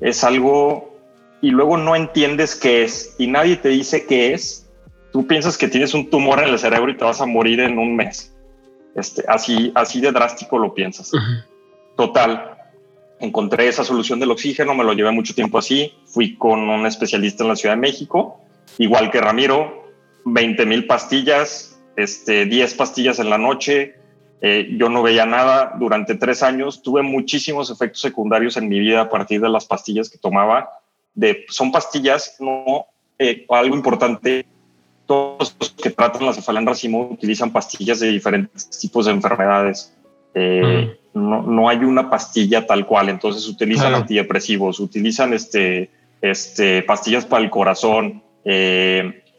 [0.00, 0.94] es algo
[1.40, 4.70] y luego no entiendes qué es y nadie te dice qué es.
[5.12, 7.78] Tú piensas que tienes un tumor en el cerebro y te vas a morir en
[7.78, 8.34] un mes.
[8.94, 11.10] Este, así, así de drástico lo piensas.
[11.96, 12.58] Total,
[13.20, 15.94] encontré esa solución del oxígeno, me lo llevé mucho tiempo así.
[16.06, 18.40] Fui con un especialista en la Ciudad de México,
[18.78, 19.90] igual que Ramiro,
[20.24, 23.96] 20 mil pastillas, este, 10 pastillas en la noche,
[24.44, 29.02] eh, yo no veía nada durante tres años, tuve muchísimos efectos secundarios en mi vida
[29.02, 30.68] a partir de las pastillas que tomaba.
[31.14, 32.86] De, son pastillas, no,
[33.20, 34.44] eh, algo importante,
[35.06, 39.92] todos los que tratan la cefalea en racimo utilizan pastillas de diferentes tipos de enfermedades.
[40.34, 45.90] Eh, no, no, hay una pastilla tal cual, entonces utilizan antidepresivos, utilizan este,
[46.22, 48.22] este, pastillas para el corazón,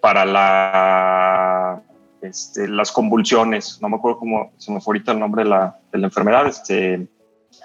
[0.01, 1.83] para la
[2.23, 5.77] este, las convulsiones, no me acuerdo cómo se me fue ahorita el nombre de la,
[5.91, 7.05] de la enfermedad, este,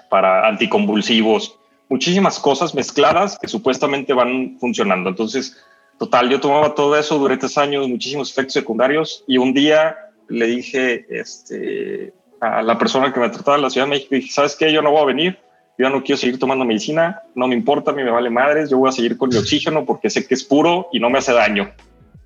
[0.09, 1.57] para anticonvulsivos,
[1.87, 5.09] muchísimas cosas mezcladas que supuestamente van funcionando.
[5.09, 5.57] Entonces,
[5.99, 9.97] total, yo tomaba todo eso durante tres años, muchísimos efectos secundarios y un día
[10.29, 14.31] le dije este, a la persona que me trataba en la Ciudad de México, dije,
[14.31, 14.71] ¿sabes qué?
[14.71, 15.37] Yo no voy a venir,
[15.77, 18.77] yo no quiero seguir tomando medicina, no me importa, a mí me vale madres, yo
[18.77, 21.33] voy a seguir con mi oxígeno porque sé que es puro y no me hace
[21.33, 21.69] daño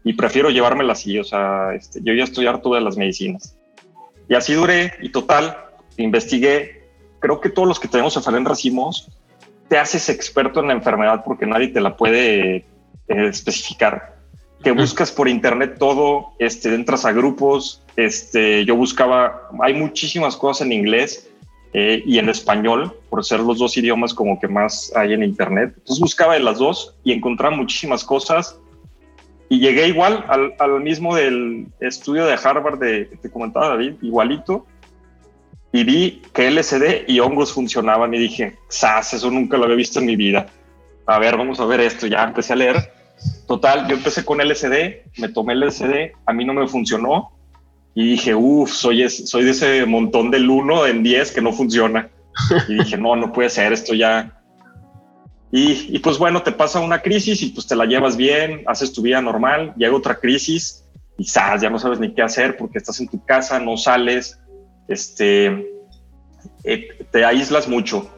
[0.03, 3.57] y prefiero llevármela así, o sea, este, yo ya estoy harto de las medicinas.
[4.29, 5.57] Y así duré y total,
[5.97, 6.83] investigué,
[7.19, 9.09] creo que todos los que tenemos cefalea en racimos,
[9.69, 12.65] te haces experto en la enfermedad porque nadie te la puede
[13.13, 14.13] eh, especificar.
[14.63, 20.65] Que buscas por internet todo, este, entras a grupos, este, yo buscaba, hay muchísimas cosas
[20.65, 21.29] en inglés
[21.73, 25.73] eh, y en español, por ser los dos idiomas como que más hay en internet.
[25.75, 28.57] Entonces buscaba de las dos y encontraba muchísimas cosas
[29.53, 34.65] y llegué igual al, mismo del estudio de Harvard de, que te comentaba David, igualito.
[35.71, 39.13] Y vi que LSD y hongos funcionaban y dije, ¡zas!
[39.13, 40.47] Eso nunca lo había visto en mi vida.
[41.05, 42.07] A ver, vamos a ver esto.
[42.07, 42.93] Ya empecé a leer.
[43.47, 47.31] Total, yo empecé con LSD, me tomé LSD, a mí no me funcionó.
[47.95, 52.09] Y dije, uff, soy, de ese montón del 1 en 10 que no funciona.
[52.67, 54.43] Y dije, no, no puede ser, esto ya,
[55.55, 59.03] y, pues bueno, te pasa una crisis y pues te la llevas bien, haces tu
[59.03, 60.83] vida normal, llega otra crisis
[61.15, 64.39] y ya no sabes ni qué hacer porque estás en tu casa, no sales,
[64.87, 65.63] este,
[66.63, 68.09] eh, te aíslas mucho.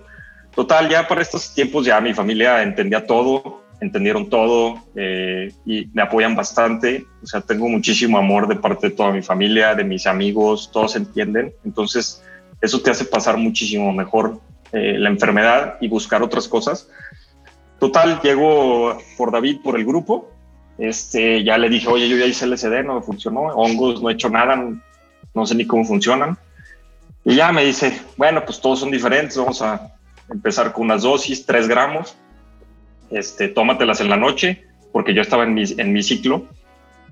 [0.56, 6.02] Total, ya para estos tiempos ya mi familia entendía todo, entendieron todo eh, y me
[6.02, 7.06] apoyan bastante.
[7.24, 10.96] O sea, tengo muchísimo amor de parte de toda mi familia, de mis amigos, todos
[10.96, 11.54] entienden.
[11.64, 12.24] Entonces,
[12.62, 14.40] eso te hace pasar muchísimo mejor
[14.72, 16.90] eh, la enfermedad y buscar otras cosas.
[17.80, 20.32] Total, llego por David, por el grupo.
[20.78, 23.42] Este, ya le dije, oye, yo ya hice LSD, no me funcionó.
[23.42, 24.56] Hongos, no he hecho nada,
[25.34, 26.38] no sé ni cómo funcionan.
[27.24, 29.96] Y ya me dice, bueno, pues todos son diferentes, vamos a
[30.30, 32.16] empezar con unas dosis, tres gramos.
[33.12, 36.48] Este, tómatelas en la noche, porque yo estaba en mi, en mi ciclo.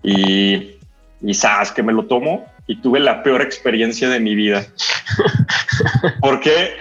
[0.03, 0.77] Y,
[1.21, 4.65] y sabes que me lo tomo y tuve la peor experiencia de mi vida.
[6.21, 6.73] ¿Por qué?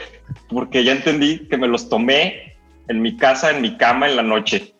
[0.48, 2.56] Porque ya entendí que me los tomé
[2.88, 4.74] en mi casa, en mi cama, en la noche.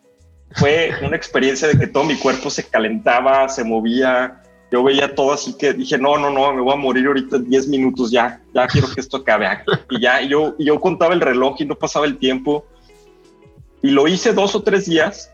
[0.55, 4.41] Fue una experiencia de que todo mi cuerpo se calentaba, se movía.
[4.71, 7.49] Yo veía todo así que dije, no, no, no, me voy a morir ahorita en
[7.49, 9.47] 10 minutos, ya, ya quiero que esto acabe.
[9.89, 12.65] Y ya, yo, yo contaba el reloj y no pasaba el tiempo.
[13.83, 15.29] Y lo hice dos o tres días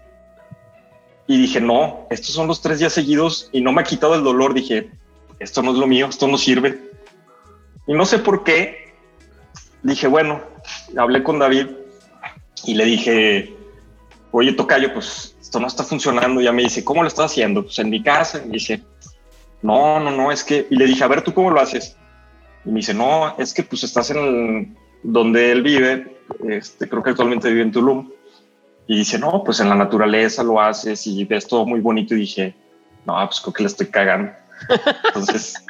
[1.28, 4.24] y dije, no, estos son los tres días seguidos y no me ha quitado el
[4.24, 4.56] dolor.
[4.56, 4.90] Dije,
[5.38, 6.80] esto no es lo mío, esto no sirve.
[7.86, 8.96] Y no sé por qué.
[9.84, 10.42] Dije, bueno,
[10.98, 11.68] hablé con David
[12.66, 13.56] y le dije,
[14.32, 16.42] oye, Tocayo, pues esto no está funcionando.
[16.42, 17.62] Ya me dice, ¿cómo lo estás haciendo?
[17.62, 18.42] Pues en mi casa.
[18.44, 18.82] Y me dice,
[19.62, 20.66] no, no, no, es que...
[20.72, 21.96] Y le dije, a ver, ¿tú cómo lo haces?
[22.66, 27.12] Y me dice, no, es que pues estás en donde él vive, este, creo que
[27.12, 28.10] actualmente vive en Tulum
[28.90, 32.16] y dice, no, pues en la naturaleza lo haces y ves todo muy bonito.
[32.16, 32.56] Y dije,
[33.06, 34.32] no, pues creo que le estoy cagando.
[35.06, 35.64] Entonces,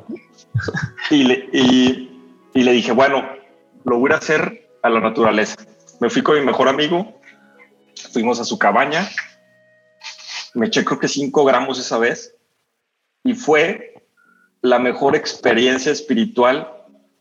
[1.10, 2.10] y, le, y,
[2.54, 3.28] le dije, bueno,
[3.84, 5.56] lo voy a hacer a la naturaleza.
[6.00, 7.20] Me fui con mi mejor amigo,
[8.14, 9.06] fuimos a su cabaña,
[10.54, 12.34] me eché creo que 5 gramos esa vez
[13.24, 14.06] y fue
[14.62, 16.72] la mejor experiencia espiritual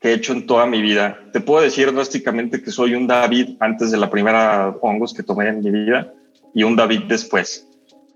[0.08, 1.20] que he hecho en toda mi vida.
[1.34, 5.50] Te puedo decir drásticamente que soy un David antes de la primera hongos que tomé
[5.50, 6.14] en mi vida
[6.54, 7.68] y un David después.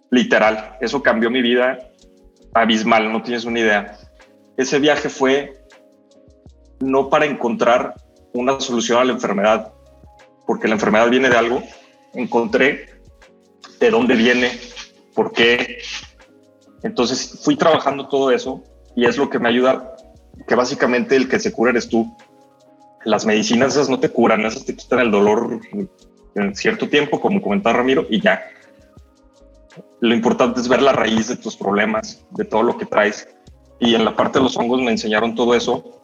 [0.10, 1.80] Literal, eso cambió mi vida
[2.54, 3.98] abismal, no tienes una idea.
[4.56, 5.54] Ese viaje fue
[6.80, 7.96] no para encontrar
[8.34, 9.74] una solución a la enfermedad,
[10.48, 11.62] porque la enfermedad viene de algo.
[12.14, 13.02] Encontré
[13.80, 14.52] de dónde viene,
[15.14, 15.80] por qué.
[16.84, 18.64] Entonces fui trabajando todo eso
[18.96, 19.91] y es lo que me ayuda
[20.48, 22.16] que básicamente el que se cura eres tú.
[23.04, 25.60] Las medicinas esas no te curan, esas te quitan el dolor
[26.36, 28.44] en cierto tiempo, como comentaba Ramiro, y ya.
[30.00, 33.28] Lo importante es ver la raíz de tus problemas, de todo lo que traes.
[33.80, 36.02] Y en la parte de los hongos me enseñaron todo eso.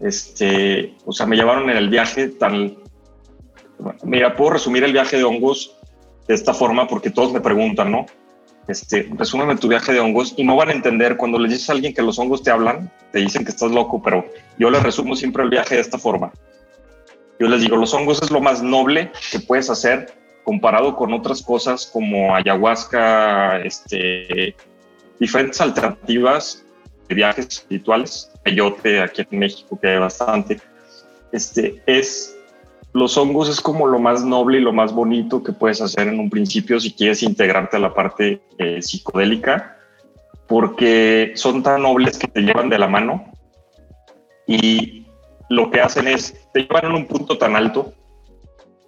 [0.00, 2.76] Este, o sea, me llevaron en el viaje tan...
[4.02, 5.76] Mira, puedo resumir el viaje de hongos
[6.26, 8.06] de esta forma porque todos me preguntan, ¿no?
[8.68, 11.72] Este, resúmeme tu viaje de hongos y no van a entender cuando le dices a
[11.72, 14.26] alguien que los hongos te hablan, te dicen que estás loco, pero
[14.58, 16.32] yo les resumo siempre el viaje de esta forma.
[17.40, 21.42] Yo les digo, los hongos es lo más noble que puedes hacer comparado con otras
[21.42, 24.54] cosas como ayahuasca, este,
[25.18, 26.64] diferentes alternativas
[27.08, 30.60] de viajes espirituales, peyote aquí en México que hay bastante,
[31.32, 32.37] este, es
[32.98, 36.18] los hongos es como lo más noble y lo más bonito que puedes hacer en
[36.18, 39.78] un principio si quieres integrarte a la parte eh, psicodélica,
[40.46, 43.32] porque son tan nobles que te llevan de la mano
[44.46, 45.06] y
[45.48, 47.94] lo que hacen es, te llevan en un punto tan alto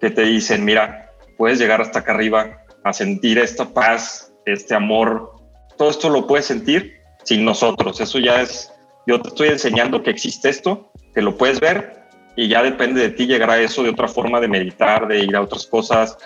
[0.01, 5.37] que te dicen, mira, puedes llegar hasta acá arriba a sentir esta paz, este amor,
[5.77, 8.73] todo esto lo puedes sentir sin nosotros, eso ya es,
[9.07, 12.00] yo te estoy enseñando que existe esto, que lo puedes ver
[12.37, 15.37] y ya depende de ti llegar a eso de otra forma de meditar, de ir
[15.37, 16.17] a otras cosas,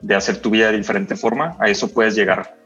[0.00, 2.56] de hacer tu vida de diferente forma, a eso puedes llegar.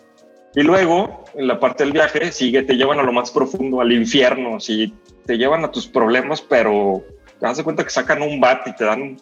[0.54, 3.92] Y luego, en la parte del viaje, sigue, te llevan a lo más profundo, al
[3.92, 4.94] infierno, si
[5.26, 7.04] te llevan a tus problemas, pero
[7.38, 9.18] te das cuenta que sacan un bat y te dan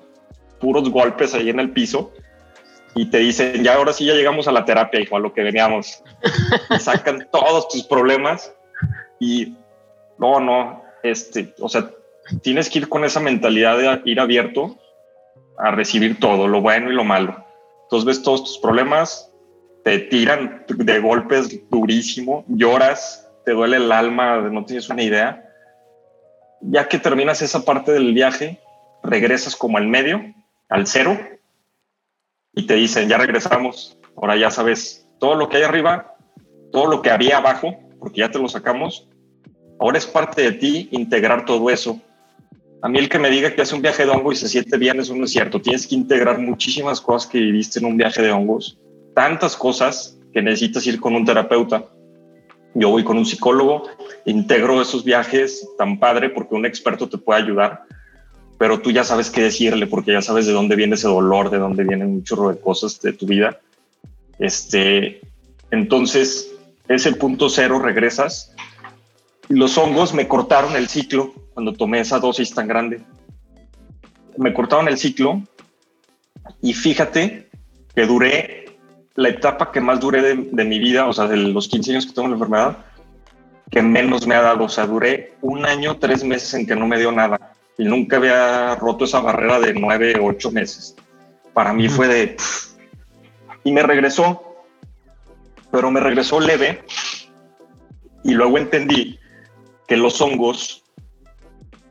[0.61, 2.13] puros golpes ahí en el piso
[2.97, 5.43] y te dicen, ya ahora sí ya llegamos a la terapia, hijo, a lo que
[5.43, 6.03] veníamos.
[6.71, 8.55] Y sacan todos tus problemas
[9.21, 9.55] y
[10.19, 11.91] no, no, este, o sea,
[12.43, 14.79] tienes que ir con esa mentalidad de ir abierto
[15.59, 17.45] a recibir todo, lo bueno y lo malo.
[17.85, 19.33] Entonces ves todos tus problemas,
[19.85, 25.49] te tiran de golpes durísimo, lloras, te duele el alma, no tienes una idea.
[26.61, 28.61] Ya que terminas esa parte del viaje,
[29.03, 30.35] regresas como al medio,
[30.69, 31.19] al cero,
[32.55, 36.17] y te dicen, ya regresamos, ahora ya sabes todo lo que hay arriba,
[36.73, 39.09] todo lo que había abajo, porque ya te lo sacamos,
[39.79, 42.01] ahora es parte de ti integrar todo eso
[42.83, 44.77] a mí el que me diga que hace un viaje de hongo y se siente
[44.77, 45.61] bien, eso no es cierto.
[45.61, 48.79] Tienes que integrar muchísimas cosas que viviste en un viaje de hongos,
[49.15, 51.87] tantas cosas que necesitas ir con un terapeuta.
[52.75, 53.85] Yo voy con un psicólogo,
[54.27, 57.85] integro esos viajes tan padre porque un experto te puede ayudar,
[58.59, 61.59] pero tú ya sabes qué decirle porque ya sabes de dónde viene ese dolor, de
[61.59, 63.59] dónde vienen un chorro de cosas de tu vida.
[64.39, 65.23] Este,
[65.71, 66.53] entonces,
[66.89, 68.55] ese punto cero, regresas.
[69.49, 73.01] Los hongos me cortaron el ciclo cuando tomé esa dosis tan grande.
[74.37, 75.41] Me cortaron el ciclo
[76.61, 77.49] y fíjate
[77.95, 78.77] que duré
[79.15, 82.13] la etapa que más duré de, mi vida, o sea, de los 15 años que
[82.13, 82.77] tengo la enfermedad,
[83.71, 84.65] que menos me ha dado.
[84.65, 88.19] O sea, duré un año, tres meses en que no me dio nada y nunca
[88.19, 90.95] había roto esa barrera de nueve, ocho meses.
[91.55, 92.37] Para mí fue de...
[93.65, 94.59] y me regresó,
[95.71, 96.83] pero me regresó leve
[98.25, 99.19] y luego entendí
[99.89, 100.83] que los hongos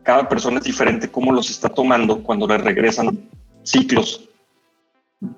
[0.05, 3.27] cada persona es diferente cómo los está tomando cuando le regresan
[3.63, 4.29] ciclos.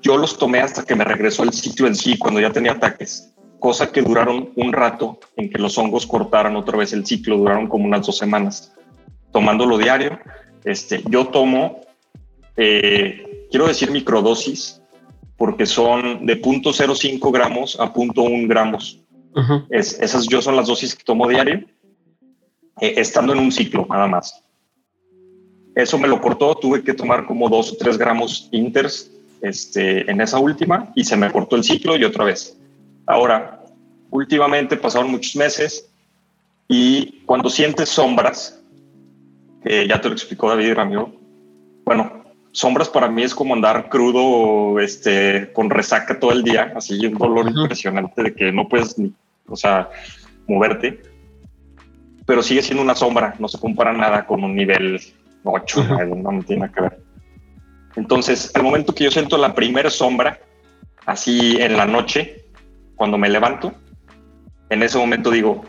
[0.02, 3.34] yo los tomé hasta que me regresó el ciclo en sí, cuando ya tenía ataques,
[3.60, 7.68] cosa que duraron un rato en que los hongos cortaran otra vez el ciclo, duraron
[7.68, 8.74] como unas dos semanas.
[9.32, 10.20] Tomándolo diario,
[10.66, 11.82] este, yo tomo,
[12.58, 14.82] eh, quiero decir microdosis,
[15.38, 19.00] porque son de 0.05 gramos a 0.1 gramos.
[19.70, 21.64] es, esas yo son las dosis que tomo diario,
[22.82, 24.44] eh, estando en un ciclo nada más.
[25.78, 29.12] Eso me lo cortó, tuve que tomar como dos o tres gramos inters
[29.42, 32.58] este, en esa última y se me cortó el ciclo y otra vez.
[33.06, 33.64] Ahora,
[34.10, 35.88] últimamente pasaron muchos meses
[36.68, 38.60] y cuando sientes sombras,
[39.64, 41.14] que ya te lo explicó David Ramiro,
[41.86, 47.06] bueno, sombras para mí es como andar crudo, este, con resaca todo el día, así
[47.06, 49.14] un dolor impresionante de que no puedes ni,
[49.48, 49.92] o sea,
[50.48, 51.04] moverte,
[52.26, 55.00] pero sigue siendo una sombra, no se compara nada con un nivel
[55.44, 57.00] 8, no, no tiene que ver.
[57.96, 60.40] Entonces, al momento que yo siento la primera sombra,
[61.06, 62.46] así en la noche,
[62.96, 63.74] cuando me levanto,
[64.70, 65.64] en ese momento digo,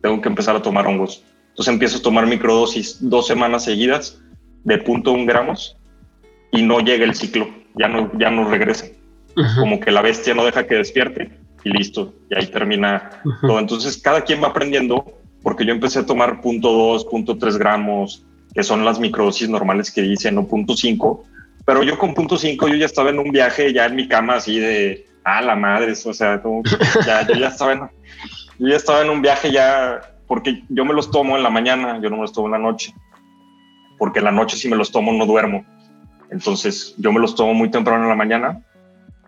[0.00, 1.24] tengo que empezar a tomar hongos.
[1.50, 4.20] Entonces empiezo a tomar microdosis dos semanas seguidas
[4.64, 5.76] de 0.1 gramos
[6.50, 8.86] y no llega el ciclo, ya no, ya no regresa.
[9.58, 13.58] Como que la bestia no deja que despierte y listo, y ahí termina todo.
[13.58, 18.84] Entonces cada quien va aprendiendo, porque yo empecé a tomar 0.2, 0.3 gramos, que son
[18.84, 21.22] las microdosis normales que dicen, o 0.5,
[21.64, 24.58] pero yo con 0.5 yo ya estaba en un viaje ya en mi cama así
[24.58, 26.42] de, ah, la madre, o sea,
[27.06, 27.80] ya, yo ya estaba en,
[28.58, 32.00] yo ya estaba en un viaje ya, porque yo me los tomo en la mañana,
[32.02, 32.94] yo no me los tomo en la noche,
[33.98, 35.64] porque en la noche si me los tomo no duermo.
[36.30, 38.62] Entonces yo me los tomo muy temprano en la mañana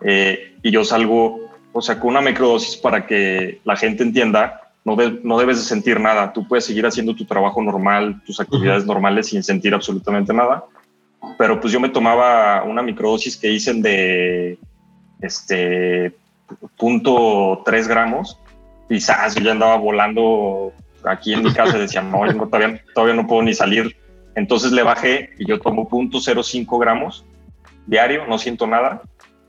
[0.00, 4.96] eh, y yo salgo, o sea, con una microdosis para que la gente entienda, no,
[5.22, 9.28] no debes de sentir nada, tú puedes seguir haciendo tu trabajo normal, tus actividades normales
[9.28, 10.64] sin sentir absolutamente nada,
[11.38, 14.58] pero pues yo me tomaba una microdosis que dicen de
[15.20, 16.14] este
[16.76, 18.38] punto 3 gramos
[18.90, 20.72] y yo ya andaba volando
[21.04, 21.78] aquí en mi casa.
[21.78, 23.96] Y decía, no, yo todavía, todavía no puedo ni salir
[24.34, 27.24] entonces le bajé y yo tomo 0.05 gramos
[27.86, 29.02] diario, no siento nada,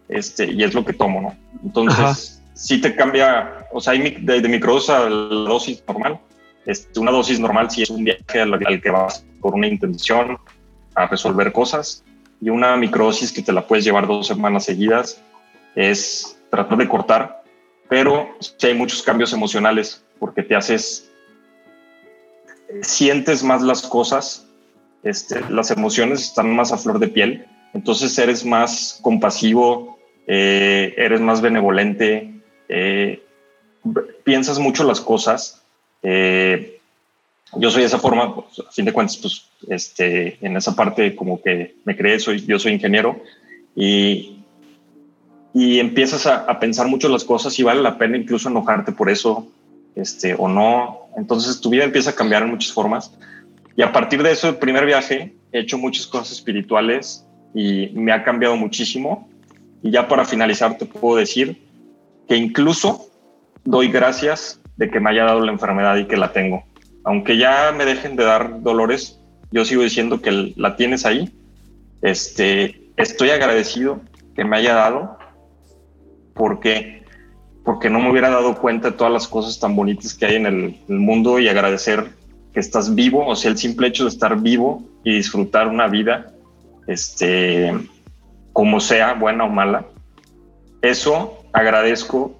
[0.10, 1.36] este, y es lo que tomo, ¿no?
[1.64, 6.20] Entonces, si te cambia, o sea, hay de, de microdosis a la dosis normal.
[6.66, 10.40] Este, una dosis normal si es un viaje al, que vas por una intención
[10.96, 12.04] a resolver cosas,
[12.42, 15.22] y una microdosis que te la puedes llevar dos semanas seguidas
[15.76, 17.44] es tratar de cortar,
[17.90, 21.12] pero si hay muchos cambios emocionales porque te haces,
[22.82, 24.48] sientes más las cosas
[25.06, 31.22] este, las emociones están más a flor de piel, entonces eres más compasivo, eh, eres
[31.22, 32.35] más benevolente,
[32.70, 33.24] eh,
[34.24, 35.64] piensas mucho las cosas.
[36.04, 36.80] Eh,
[37.58, 41.16] yo soy de esa forma, pues, a fin de cuentas, pues, este, en esa parte
[41.16, 43.22] como que me creé, soy, yo soy ingeniero
[43.76, 44.40] y,
[45.54, 49.10] y empiezas a, a, pensar mucho las cosas y vale la pena incluso enojarte por
[49.10, 49.48] eso
[49.96, 51.08] este, o no.
[51.18, 53.12] Entonces tu vida empieza a cambiar en muchas formas.
[53.76, 58.12] Y a partir de eso, el primer viaje, he hecho muchas cosas espirituales y me
[58.12, 59.30] ha cambiado muchísimo.
[59.82, 61.65] Y ya para finalizar, te puedo decir
[62.28, 63.10] que incluso
[63.64, 66.64] doy gracias de que me haya dado la enfermedad y que la tengo.
[67.04, 69.20] Aunque ya me dejen de dar dolores,
[69.52, 71.34] yo sigo diciendo que la tienes ahí.
[72.02, 74.02] Este, estoy agradecido
[74.36, 75.18] que me haya dado
[76.34, 77.04] porque
[77.64, 80.46] porque no me hubiera dado cuenta de todas las cosas tan bonitas que hay en
[80.46, 82.12] el, el mundo y agradecer
[82.54, 86.32] que estás vivo, o sea, el simple hecho de estar vivo y disfrutar una vida,
[86.88, 87.74] este,
[88.54, 89.88] como sea, buena o mala,
[90.84, 92.36] eso agradezco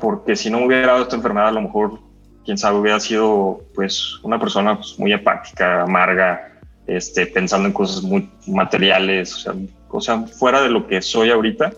[0.00, 2.00] porque si no hubiera dado esta enfermedad, a lo mejor,
[2.44, 8.02] quién sabe, hubiera sido pues una persona pues, muy apática, amarga, este, pensando en cosas
[8.02, 9.54] muy materiales, o sea,
[9.88, 11.72] o sea, fuera de lo que soy ahorita.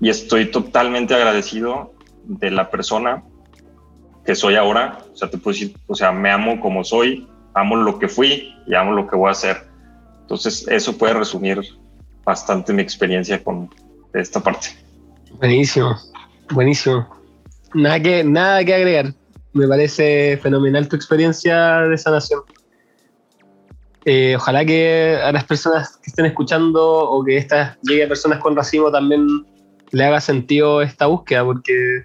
[0.00, 3.22] Y estoy totalmente agradecido de la persona
[4.24, 4.98] que soy ahora.
[5.12, 8.54] O sea, te puedo decir, o sea, me amo como soy, amo lo que fui
[8.66, 9.64] y amo lo que voy a hacer.
[10.22, 11.60] Entonces, eso puede resumir
[12.24, 13.70] bastante mi experiencia con
[14.12, 14.68] esta parte.
[15.38, 15.96] Buenísimo,
[16.50, 17.06] buenísimo.
[17.74, 19.14] Nada que, nada que agregar.
[19.52, 22.40] Me parece fenomenal tu experiencia de sanación.
[24.04, 28.40] Eh, ojalá que a las personas que estén escuchando o que esta llegue a personas
[28.40, 29.46] con racimo también
[29.90, 32.04] le haga sentido esta búsqueda, porque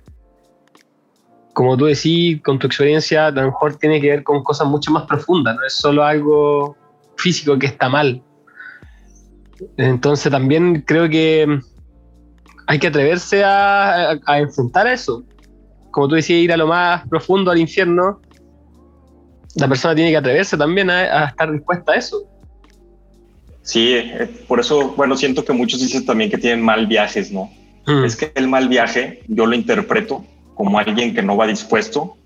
[1.54, 4.92] como tú decís, con tu experiencia, a lo mejor tiene que ver con cosas mucho
[4.92, 6.78] más profundas, no es solo algo
[7.16, 8.22] físico que está mal.
[9.78, 11.60] Entonces también creo que
[12.68, 15.24] hay que atreverse a, enfrentar eso.
[15.92, 18.22] Como tú decías, ir a lo más profundo, al infierno,
[19.56, 22.24] la persona tiene que atreverse también a, estar dispuesta a eso.
[23.62, 27.50] Sí, eh, por eso, bueno, siento que muchos dicen también que tienen mal viajes, ¿no?
[27.86, 28.04] Mm.
[28.04, 32.18] Es que el mal viaje yo lo interpreto como alguien que no va dispuesto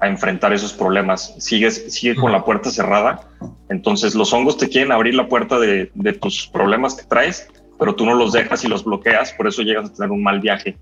[0.00, 1.34] a enfrentar esos problemas.
[1.38, 3.28] Sigues, sigue con la puerta cerrada.
[3.70, 7.48] Entonces los hongos te quieren abrir la puerta de, de tus problemas que traes,
[7.78, 10.40] pero tú no los dejas y los bloqueas, por eso llegas a tener un mal
[10.40, 10.76] viaje.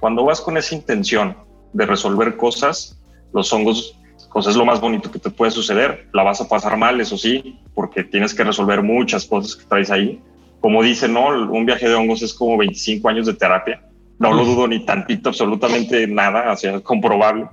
[0.00, 1.36] Cuando vas con esa intención
[1.72, 3.00] de resolver cosas,
[3.32, 3.98] los hongos
[4.38, 6.08] pues es lo más bonito que te puede suceder.
[6.12, 9.90] La vas a pasar mal, eso sí, porque tienes que resolver muchas cosas que traes
[9.90, 10.22] ahí.
[10.60, 11.26] Como dice, ¿no?
[11.28, 13.82] Un viaje de hongos es como 25 años de terapia.
[14.20, 17.48] No lo dudo ni tantito, absolutamente nada, o sea, comprobable.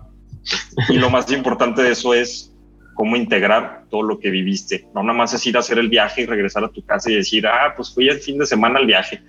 [0.90, 2.54] Y lo más importante de eso es
[2.96, 4.88] cómo integrar todo lo que viviste.
[4.96, 7.16] No nada más es ir a hacer el viaje y regresar a tu casa y
[7.16, 9.22] decir, ah, pues fui el fin de semana al viaje.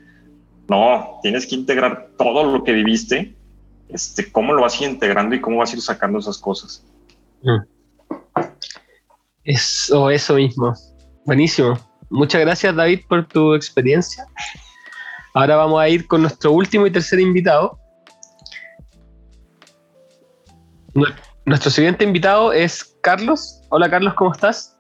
[0.69, 3.37] No, tienes que integrar todo lo que viviste,
[3.89, 6.85] este, cómo lo vas a ir integrando y cómo vas a ir sacando esas cosas.
[9.45, 10.75] Eso, eso mismo.
[11.25, 11.79] Buenísimo.
[12.09, 14.27] Muchas gracias, David, por tu experiencia.
[15.35, 17.79] Ahora vamos a ir con nuestro último y tercer invitado.
[21.45, 23.56] Nuestro siguiente invitado es Carlos.
[23.69, 24.77] Hola, Carlos, ¿cómo estás?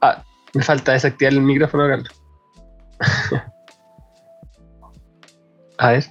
[0.00, 2.22] Ah, me falta desactivar el micrófono, Carlos.
[5.78, 6.04] a ver.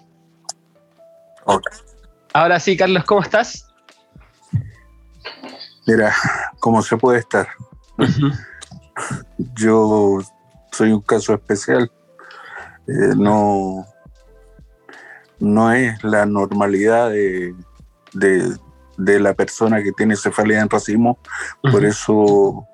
[2.34, 3.68] Ahora sí, Carlos, ¿cómo estás?
[5.88, 6.14] Mira,
[6.60, 7.48] ¿cómo se puede estar?
[9.56, 10.20] Yo
[10.72, 11.92] soy un caso especial.
[12.88, 13.86] Eh, no,
[15.40, 17.56] no es la normalidad de,
[18.14, 18.56] de,
[18.98, 21.20] la persona que tiene cefalea en racismo.
[21.62, 22.68] Por eso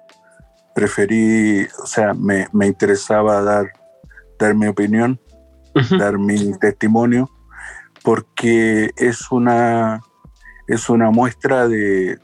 [0.76, 3.72] preferí, o sea, me, me interesaba dar,
[4.38, 5.20] dar mi opinión,
[5.98, 7.30] dar mi testimonio,
[8.04, 10.02] porque es una
[10.70, 12.20] es una muestra de,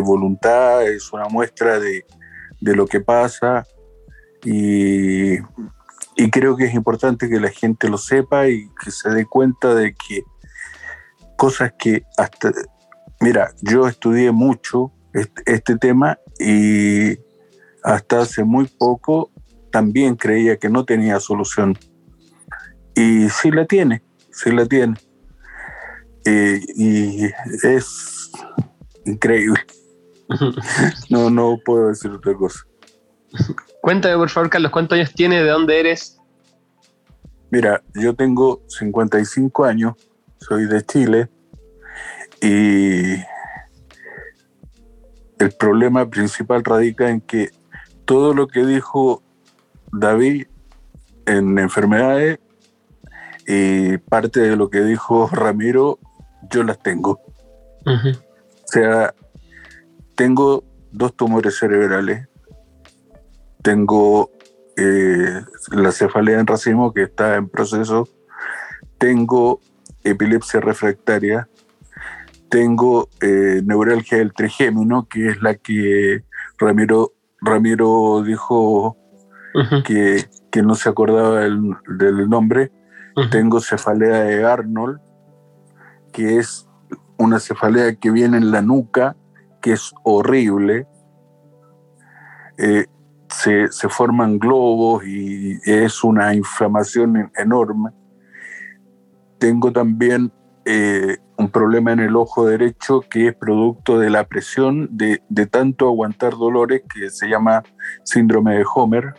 [0.00, 2.04] voluntad, es una muestra de,
[2.60, 3.64] lo que pasa
[4.44, 5.38] y,
[6.30, 9.94] creo que es importante que la gente lo sepa y que se dé cuenta de
[9.94, 10.22] que
[11.36, 12.52] cosas que hasta,
[13.20, 17.18] mira, yo estudié mucho este, este tema y
[17.82, 19.30] hasta hace muy poco
[19.70, 21.78] también creía que no tenía solución.
[22.94, 24.96] Y sí la tiene, sí la tiene.
[26.24, 27.24] Eh, y
[27.62, 28.30] es
[29.04, 29.60] increíble.
[31.08, 32.66] No, no puedo decir otra cosa.
[33.80, 35.44] Cuéntame, por favor, Carlos, ¿cuántos años tienes?
[35.44, 36.18] ¿De dónde eres?
[37.50, 39.94] Mira, yo tengo 55 años,
[40.40, 41.28] soy de Chile
[42.40, 43.14] y
[45.38, 47.50] el problema principal radica en que
[48.04, 49.22] todo lo que dijo
[49.92, 50.46] David
[51.26, 52.38] en enfermedades
[53.46, 55.98] y parte de lo que dijo Ramiro
[56.50, 57.20] yo las tengo.
[57.84, 59.14] O sea,
[60.16, 62.28] tengo dos tumores cerebrales,
[63.62, 64.30] tengo
[64.76, 68.08] eh, la cefalea en racimo que está en proceso,
[68.98, 69.60] tengo
[70.02, 71.48] epilepsia refractaria,
[72.48, 76.24] tengo eh, neuralgia del trigémino, que es la que
[76.58, 78.96] Ramiro, Ramiro dijo
[79.84, 80.26] que,
[80.62, 82.72] no se acordaba del, nombre,
[83.30, 85.00] tengo cefalea de Arnold,
[86.12, 86.66] que es
[87.18, 89.16] una cefalea que viene en la nuca,
[89.60, 90.86] que es horrible.
[92.58, 92.86] Eh,
[93.28, 97.90] se, forman globos y es una inflamación enorme.
[99.38, 100.32] Tengo también
[100.64, 105.46] eh, un problema en el ojo derecho que es producto de la presión de, de
[105.46, 107.62] tanto aguantar dolores que se llama
[108.04, 109.14] síndrome de Homer.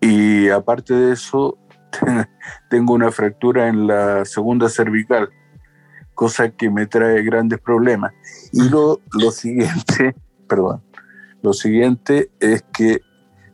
[0.00, 1.58] Y aparte de eso,
[2.70, 5.28] tengo una fractura en la segunda cervical,
[6.14, 8.12] cosa que me trae grandes problemas.
[8.52, 10.14] Y lo, lo siguiente,
[10.48, 10.82] perdón,
[11.42, 13.00] lo siguiente es que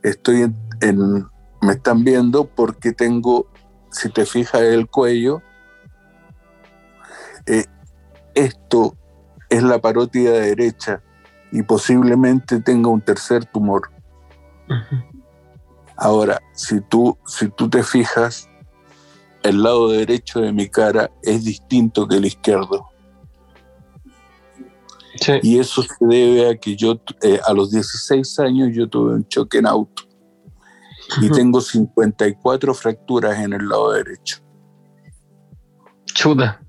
[0.02, 1.26] estoy en,
[1.62, 3.46] me están viendo porque tengo,
[3.90, 5.42] si te fijas el cuello,
[7.46, 7.64] eh,
[8.34, 8.96] esto
[9.48, 11.02] es la parótida derecha
[11.52, 13.90] y posiblemente tenga un tercer tumor.
[15.96, 18.48] Ahora, si tú, si tú te fijas,
[19.42, 22.88] el lado derecho de mi cara es distinto que el izquierdo.
[25.42, 29.28] Y eso se debe a que yo eh, a los 16 años yo tuve un
[29.28, 30.02] choque en auto
[31.22, 34.38] y tengo 54 fracturas en el lado derecho.
[36.06, 36.60] Chuda.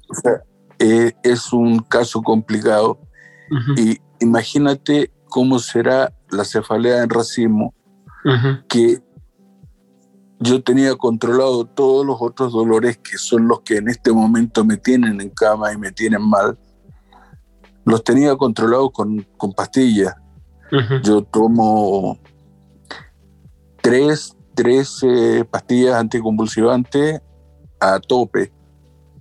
[0.80, 3.00] Eh, es un caso complicado
[3.78, 7.74] y imagínate cómo será la cefalea en racismo
[8.68, 9.02] que
[10.40, 14.78] yo tenía controlado todos los otros dolores que son los que en este momento me
[14.78, 16.58] tienen en cama y me tienen mal.
[17.86, 20.16] Los tenía controlados con, con pastillas.
[21.04, 22.18] Yo tomo
[23.82, 27.22] tres, tres eh, pastillas anticonvulsivantes
[27.80, 28.52] a tope.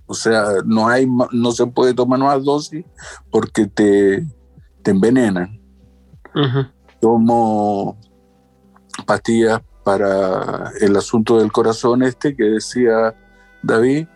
[0.07, 2.85] O sea, no, hay, no se puede tomar más dosis
[3.31, 4.27] porque te,
[4.83, 5.61] te envenenan.
[7.01, 7.99] Tomo
[9.07, 13.15] pastillas para el asunto del corazón este que decía
[13.63, 14.07] David.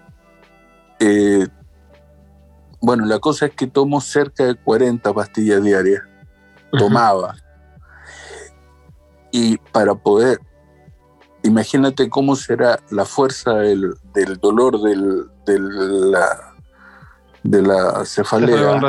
[1.01, 1.47] Eh,
[2.80, 6.03] bueno, la cosa es que tomo cerca de 40 pastillas diarias
[6.70, 7.34] tomaba.
[9.30, 10.41] Y para poder,
[11.43, 15.59] imagínate cómo será la fuerza del, del dolor del, de
[16.11, 16.55] la,
[17.43, 18.81] de la cefalea,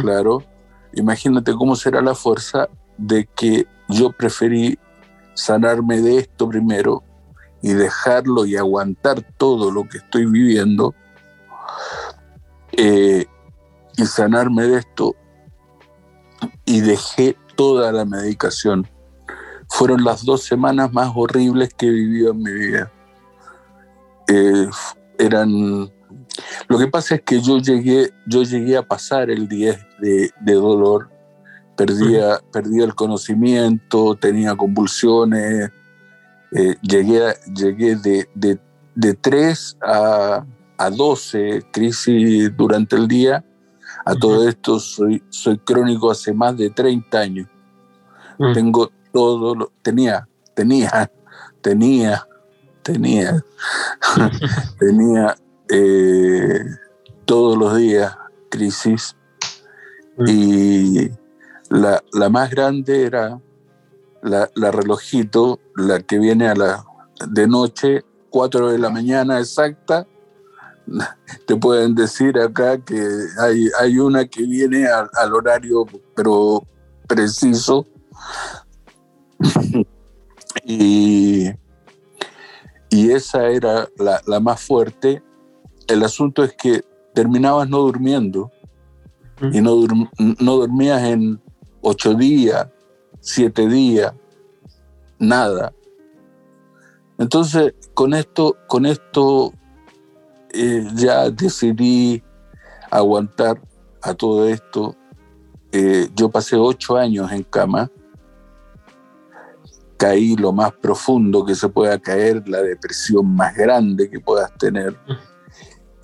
[0.00, 0.42] claro,
[0.92, 4.78] imagínate cómo será la fuerza de que yo preferí
[5.34, 7.02] sanarme de esto primero
[7.62, 10.94] y dejarlo y aguantar todo lo que estoy viviendo
[12.72, 13.26] eh,
[13.96, 15.14] y sanarme de esto
[16.64, 18.86] y dejé toda la medicación.
[19.68, 22.92] Fueron las dos semanas más horribles que he vivido en mi vida.
[24.28, 24.68] Eh,
[25.18, 25.90] eran.
[26.68, 30.52] Lo que pasa es que yo llegué, yo llegué a pasar el 10 de, de
[30.54, 31.10] dolor.
[31.76, 35.70] Perdía, perdía el conocimiento, tenía convulsiones.
[36.52, 38.58] eh, llegué, llegué de, de,
[38.94, 40.44] de 3 a,
[40.78, 43.44] a 12 crisis durante el día.
[44.04, 47.48] A todo esto soy, soy crónico hace más de 30 años.
[48.54, 51.10] Tengo todo, lo, tenía, tenía,
[51.62, 52.26] tenía,
[52.86, 53.44] tenía,
[54.78, 55.36] tenía
[55.68, 56.64] eh,
[57.26, 58.16] todos los días
[58.48, 59.16] crisis
[60.16, 60.24] Mm.
[60.28, 61.10] y
[61.68, 63.38] la, la más grande era
[64.22, 66.84] la, la relojito, la que viene a la
[67.28, 70.06] de noche, 4 de la mañana exacta.
[71.46, 73.06] Te pueden decir acá que
[73.40, 75.84] hay, hay una que viene al, al horario,
[76.14, 76.64] pero
[77.06, 77.86] preciso.
[80.64, 81.50] y,
[82.90, 85.22] y esa era la, la más fuerte.
[85.88, 86.82] El asunto es que
[87.14, 88.50] terminabas no durmiendo
[89.52, 90.10] y no, dur-
[90.40, 91.40] no dormías en
[91.82, 92.68] ocho días,
[93.20, 94.12] siete días,
[95.18, 95.72] nada.
[97.18, 99.52] Entonces, con esto, con esto
[100.52, 102.22] eh, ya decidí
[102.90, 103.60] aguantar
[104.02, 104.94] a todo esto.
[105.72, 107.90] Eh, yo pasé ocho años en cama,
[109.96, 114.96] caí lo más profundo que se pueda caer, la depresión más grande que puedas tener.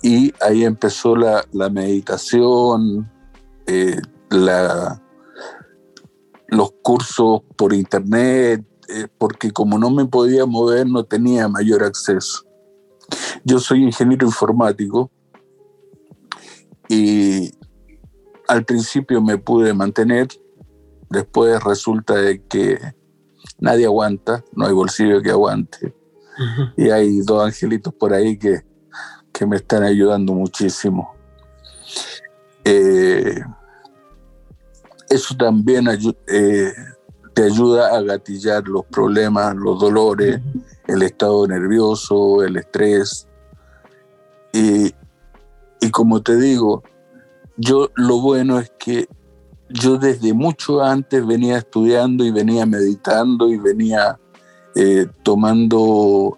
[0.01, 3.09] Y ahí empezó la, la meditación,
[3.67, 5.01] eh, la,
[6.47, 12.43] los cursos por internet, eh, porque como no me podía mover, no tenía mayor acceso.
[13.43, 15.11] Yo soy ingeniero informático
[16.89, 17.51] y
[18.47, 20.27] al principio me pude mantener,
[21.09, 22.79] después resulta de que
[23.59, 25.93] nadie aguanta, no hay bolsillo que aguante
[26.77, 28.61] y hay dos angelitos por ahí que,
[29.31, 31.13] que me están ayudando muchísimo.
[32.65, 33.39] Eh,
[35.09, 36.73] eso también ayu- eh,
[37.33, 40.39] te ayuda a gatillar los problemas, los dolores,
[40.87, 43.27] el estado nervioso, el estrés.
[44.51, 44.93] Y,
[45.81, 46.83] y como te digo,
[47.57, 49.07] yo lo bueno es que
[49.73, 54.19] yo desde mucho antes venía estudiando y venía meditando y venía
[54.75, 56.37] eh, tomando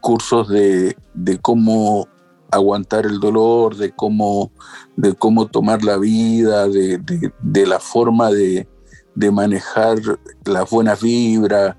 [0.00, 2.08] cursos de, de cómo
[2.50, 4.52] aguantar el dolor, de cómo,
[4.96, 8.68] de cómo tomar la vida, de, de- la forma de,
[9.14, 9.98] de manejar
[10.44, 11.76] las buenas vibras,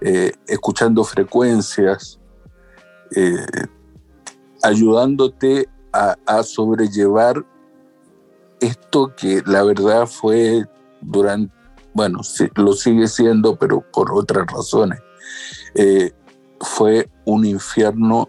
[0.00, 2.20] eh, escuchando frecuencias,
[3.16, 3.46] eh,
[4.62, 7.44] ayudándote a, a sobrellevar
[8.60, 10.64] esto que la verdad fue
[11.00, 11.52] durante,
[11.92, 12.20] bueno,
[12.56, 15.00] lo sigue siendo, pero por otras razones.
[15.74, 16.12] Eh,
[16.60, 18.28] fue un infierno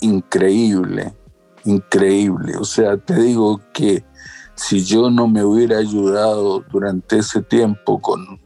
[0.00, 1.14] increíble,
[1.64, 2.56] increíble.
[2.56, 4.04] O sea, te digo que
[4.54, 8.40] si yo no me hubiera ayudado durante ese tiempo con,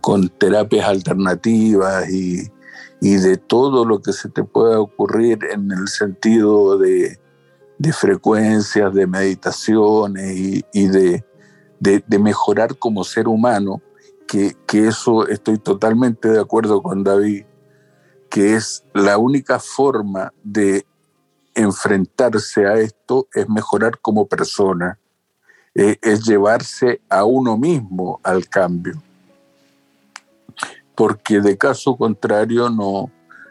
[0.00, 2.48] con terapias alternativas y,
[3.00, 7.18] y de todo lo que se te pueda ocurrir en el sentido de,
[7.78, 11.24] de frecuencias, de meditaciones y, y de,
[11.80, 13.80] de, mejorar como ser humano,
[14.26, 17.44] que, que eso estoy totalmente de acuerdo con David,
[18.28, 20.84] que es la única forma de
[21.54, 24.98] enfrentarse a esto es mejorar como persona,
[25.74, 29.02] eh, es llevarse a uno mismo al cambio.
[30.94, 33.10] Porque de caso contrario no,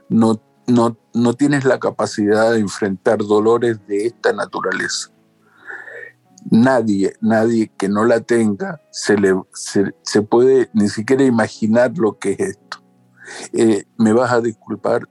[0.09, 5.11] no, no, no tienes la capacidad de enfrentar dolores de esta naturaleza.
[6.49, 12.31] nadie, nadie que no la tenga se, le, se, puede ni siquiera imaginar lo que
[12.31, 12.77] es esto.
[13.51, 15.09] Eh, me vas a disculpar,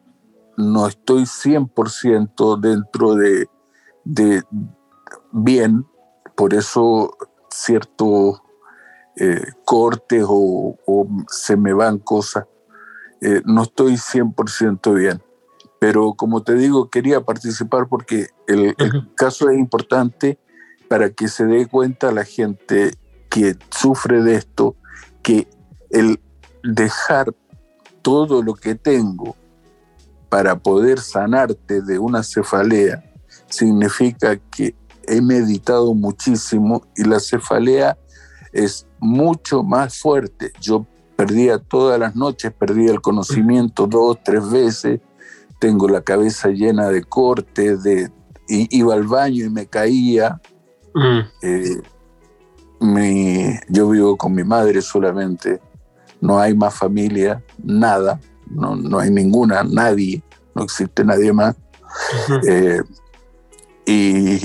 [0.57, 3.49] no estoy 100% dentro de,
[4.05, 4.43] de,
[5.33, 5.87] bien,
[6.35, 7.15] por eso
[7.51, 8.41] ciertos
[9.17, 10.77] eh, cortes o,
[11.29, 12.47] se me van cosas,
[13.21, 15.26] eh, no estoy 100% bien.
[15.79, 20.39] Pero como te digo, quería participar porque el, el caso es importante
[20.89, 22.93] para que se dé cuenta la gente
[23.29, 24.77] que sufre de esto,
[25.23, 25.47] que
[25.91, 26.21] el
[26.63, 27.35] dejar
[28.03, 29.37] todo lo que tengo
[30.29, 33.03] para poder sanarte de una cefalea
[33.49, 34.75] significa que
[35.07, 37.97] he meditado muchísimo y la cefalea
[38.53, 40.53] es mucho más fuerte.
[40.61, 45.01] Yo perdía todas las noches, perdía el conocimiento dos, tres veces,
[45.59, 48.11] tengo la cabeza llena de cortes, de,
[48.49, 50.41] iba al baño y me caía,
[51.43, 51.81] eh,
[53.69, 55.61] yo vivo con mi madre solamente,
[56.21, 60.23] no hay más familia, nada, no, no hay ninguna, nadie,
[60.55, 61.57] no existe nadie más.
[62.47, 62.83] Eh,
[63.87, 64.39] y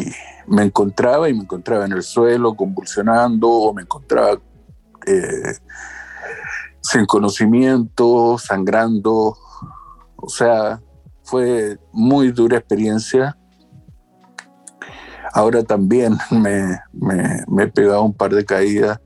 [0.47, 4.39] me encontraba y me encontraba en el suelo convulsionando o me encontraba
[5.07, 5.55] eh,
[6.82, 9.38] sin conocimiento, sangrando.
[10.16, 10.80] O sea,
[11.32, 13.38] fue muy dura experiencia
[15.34, 18.99] Ahora también me, he pegado un par de caídas.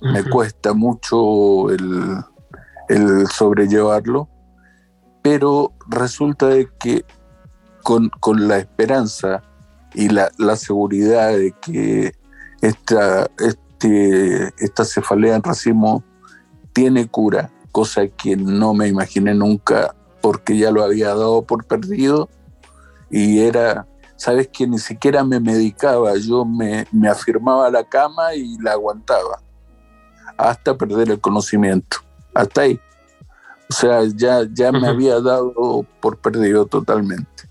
[0.00, 4.28] Me cuesta mucho el, sobrellevarlo,
[5.22, 7.04] pero resulta de que
[7.82, 8.10] con,
[8.46, 9.42] la esperanza
[9.94, 12.12] y la, seguridad de que
[12.60, 16.04] esta, este, esta cefalea en racimo
[16.72, 22.28] tiene cura, cosa que no me imaginé nunca porque ya lo había dado por perdido
[23.10, 23.86] y era
[24.18, 29.40] sabes que ni siquiera me medicaba, yo me, afirmaba a la cama y la aguantaba
[30.36, 31.98] hasta perder el conocimiento,
[32.34, 32.80] hasta ahí.
[33.70, 37.48] O sea, ya, ya me había dado por perdido totalmente.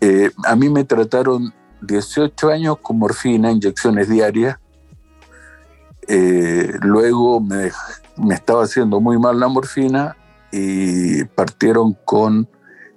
[0.00, 1.52] Eh, a mí me trataron
[1.82, 4.58] 18 años con morfina, inyecciones diarias.
[6.08, 7.70] Eh, luego me,
[8.16, 10.16] me estaba haciendo muy mal la morfina
[10.52, 12.48] y partieron con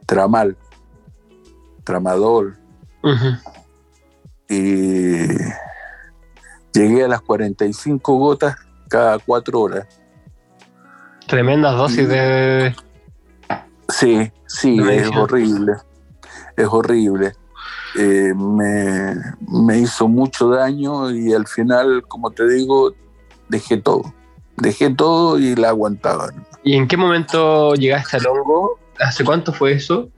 [0.06, 0.58] tramal,
[1.84, 2.58] tramadol.
[4.50, 5.28] Y
[6.74, 8.56] llegué a las 45 gotas
[8.90, 9.88] cada cuatro horas.
[11.28, 12.76] Tremendas dosis de...
[13.90, 15.74] Sí, sí, es horrible.
[16.56, 17.34] Es horrible.
[17.96, 19.16] Eh, me,
[19.48, 22.94] me, hizo mucho daño y al final, como te digo,
[23.50, 24.14] dejé todo.
[24.58, 26.30] Dejé todo y la aguantaba.
[26.64, 28.80] ¿Y en qué momento llegaste al hongo?
[29.00, 30.10] ¿Hace cuánto fue eso?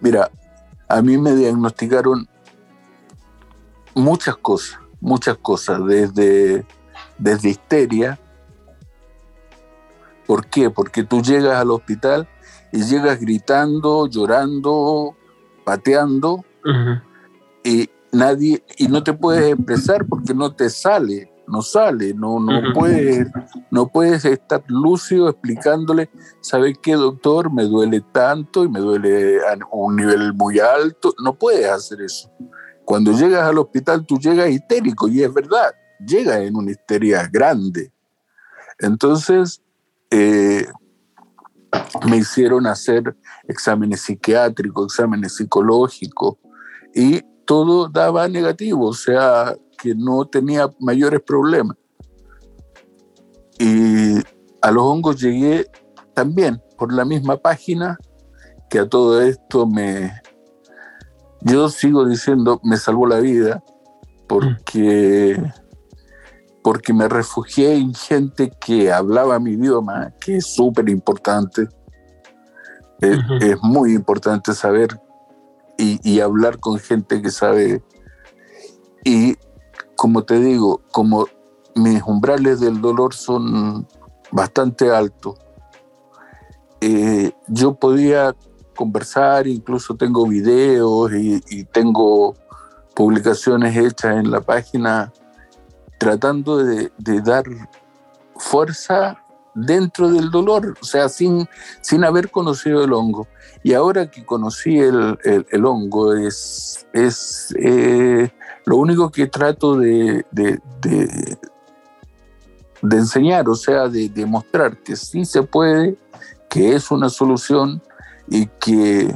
[0.00, 0.30] Mira,
[0.88, 2.28] a mí me diagnosticaron
[3.94, 6.64] muchas cosas, muchas cosas, desde,
[7.18, 8.18] desde histeria.
[10.26, 10.70] ¿Por qué?
[10.70, 12.28] Porque tú llegas al hospital
[12.72, 15.16] y llegas gritando, llorando,
[15.64, 16.44] pateando
[17.64, 22.72] y nadie y no te puedes expresar porque no te sale, no sale, no no
[22.72, 23.26] puedes
[23.70, 27.52] no puedes estar lúcido explicándole, ¿sabes qué, doctor?
[27.52, 31.14] Me duele tanto y me duele a un nivel muy alto.
[31.22, 32.30] No puedes hacer eso.
[32.84, 35.72] Cuando llegas al hospital, tú llegas histérico, y es verdad,
[36.04, 37.92] llegas en una histeria grande.
[38.78, 39.62] Entonces,
[40.10, 40.66] eh,
[42.08, 46.38] me hicieron hacer exámenes psiquiátricos, exámenes psicológicos,
[46.94, 51.76] y todo daba negativo, o sea, que no tenía mayores problemas.
[53.58, 54.18] Y
[54.62, 55.66] a los hongos llegué
[56.14, 57.98] también por la misma página
[58.68, 60.12] que a todo esto me...
[61.42, 63.62] Yo sigo diciendo, me salvó la vida
[64.28, 65.42] porque,
[66.62, 71.68] porque me refugié en gente que hablaba mi idioma, que es súper importante.
[73.00, 73.18] Es,
[73.62, 75.00] muy importante saber
[75.78, 77.82] y, y hablar con gente que sabe.
[79.04, 79.36] Y
[80.00, 81.28] como te digo, como
[81.74, 83.86] mis umbrales del dolor son
[84.30, 85.38] bastante altos.
[86.80, 88.34] Eh, yo podía
[88.74, 92.34] conversar, incluso tengo videos y, tengo
[92.94, 95.12] publicaciones hechas en la página
[95.98, 96.90] tratando de,
[97.22, 97.44] dar
[98.36, 99.22] fuerza
[99.54, 101.46] dentro del dolor, o sea, sin,
[101.82, 103.28] sin haber conocido el hongo.
[103.62, 108.30] Y ahora que conocí el, hongo, es, es eh,
[108.70, 110.24] lo único que trato de,
[112.82, 115.96] de enseñar, o sea, de demostrar que sí se puede,
[116.48, 117.82] que es una solución
[118.28, 119.12] y que,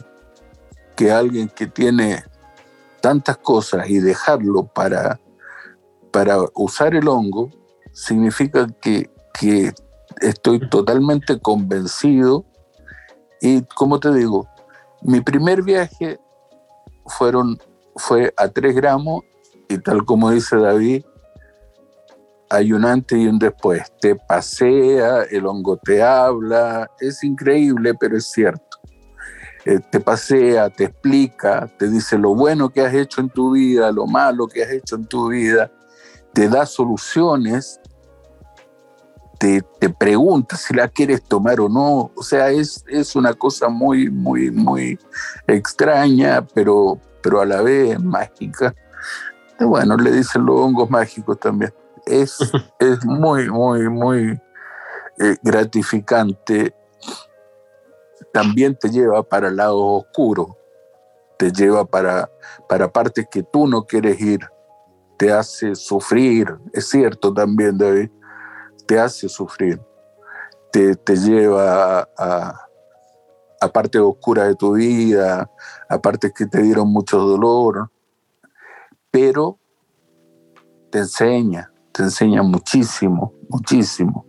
[0.96, 2.24] que alguien que tiene
[3.00, 5.20] tantas cosas y dejarlo para,
[6.10, 7.48] para usar el hongo
[7.92, 9.72] significa que, que
[10.20, 12.44] estoy totalmente convencido.
[13.40, 14.48] Y como te digo,
[15.00, 16.18] mi primer viaje
[17.06, 17.56] fueron,
[17.94, 19.22] fue a 3 gramos
[19.68, 21.04] y tal como dice David,
[22.50, 23.92] hay un antes y un después.
[24.00, 28.78] Te pasea, el hongo te habla, es increíble, pero es cierto.
[29.64, 33.90] Eh, te pasea, te explica, te dice lo bueno que has hecho en tu vida,
[33.90, 35.72] lo malo que has hecho en tu vida,
[36.34, 37.80] te da soluciones,
[39.38, 42.10] te, te pregunta si la quieres tomar o no.
[42.14, 44.98] O sea, es, es una cosa muy, muy, muy
[45.46, 48.74] extraña, pero, pero a la vez mágica.
[49.64, 51.72] Y bueno, le dicen los hongos mágicos también.
[52.04, 52.36] Es,
[52.78, 54.38] es muy, muy, muy
[55.18, 56.74] eh, gratificante.
[58.30, 60.58] También te lleva para el lado oscuro,
[61.38, 62.30] te lleva para,
[62.68, 64.40] para partes que tú no quieres ir,
[65.16, 68.10] te hace sufrir, es cierto también, David,
[68.86, 69.80] te hace sufrir,
[70.72, 72.68] te, te lleva a,
[73.60, 75.48] a partes oscuras de tu vida,
[75.88, 77.90] a partes que te dieron mucho dolor,
[79.14, 79.60] pero
[80.90, 84.26] te enseña, te enseña muchísimo, muchísimo.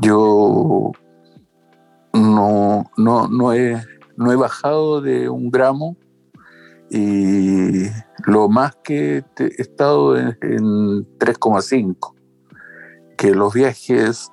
[0.00, 0.90] Yo
[2.14, 3.76] no, no, no, he,
[4.16, 5.98] no he bajado de un gramo
[6.88, 7.88] y
[8.24, 12.14] lo más que he estado en, en 3,5,
[13.18, 14.32] que los viajes,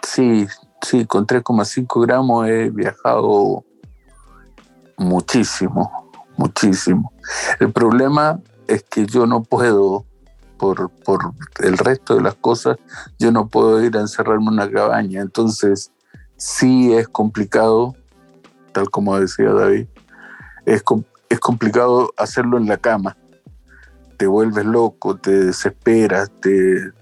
[0.00, 0.46] sí,
[0.80, 3.64] sí, con 3,5 gramos he viajado
[4.96, 6.03] muchísimo,
[6.36, 7.12] muchísimo.
[7.60, 10.04] El problema es que yo no puedo
[10.58, 12.76] por, por el resto de las cosas,
[13.18, 15.20] yo no puedo ir a encerrarme en una cabaña.
[15.20, 15.92] Entonces,
[16.36, 17.94] sí es complicado,
[18.72, 19.86] tal como decía David,
[20.66, 20.82] es,
[21.28, 23.16] es complicado hacerlo en la cama.
[24.16, 26.92] Te vuelves loco, te desesperas, te...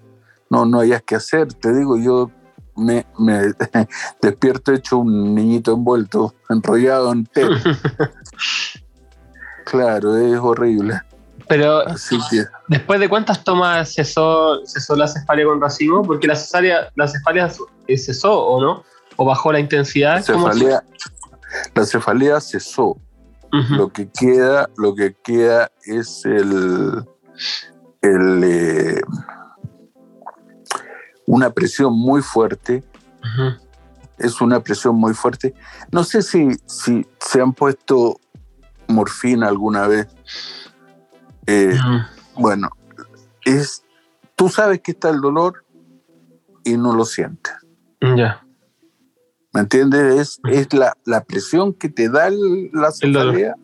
[0.49, 1.53] no, no hayas que hacer.
[1.53, 2.31] Te digo, yo
[2.77, 3.05] me,
[4.23, 7.45] despierto hecho un niñito envuelto, enrollado en té.
[9.65, 11.01] claro, es horrible.
[11.49, 11.83] Pero
[12.69, 17.51] después de cuántas tomas cesó, cesó la cefalia con racimo, porque la cesárea, la cefalia
[17.89, 18.85] cesó o no,
[19.17, 20.17] o bajó la intensidad.
[20.17, 20.85] La cefalea,
[21.75, 22.97] la cefalea cesó.
[23.53, 27.05] Lo que queda, lo que queda es el,
[28.01, 29.01] el eh,
[31.27, 32.83] una presión muy fuerte.
[34.17, 35.55] Es una presión muy fuerte.
[35.91, 38.19] No sé si, si se han puesto
[38.89, 40.09] morfina alguna vez.
[41.47, 41.77] Eh,
[42.37, 42.71] bueno,
[43.45, 43.85] es,
[44.37, 45.65] tú sabes que está el dolor
[46.65, 47.55] y no lo sientes.
[48.01, 48.45] Ya.
[49.53, 50.15] ¿Me entiendes?
[50.19, 52.31] Es, es la, la, presión que te da
[52.73, 53.55] la cefalea,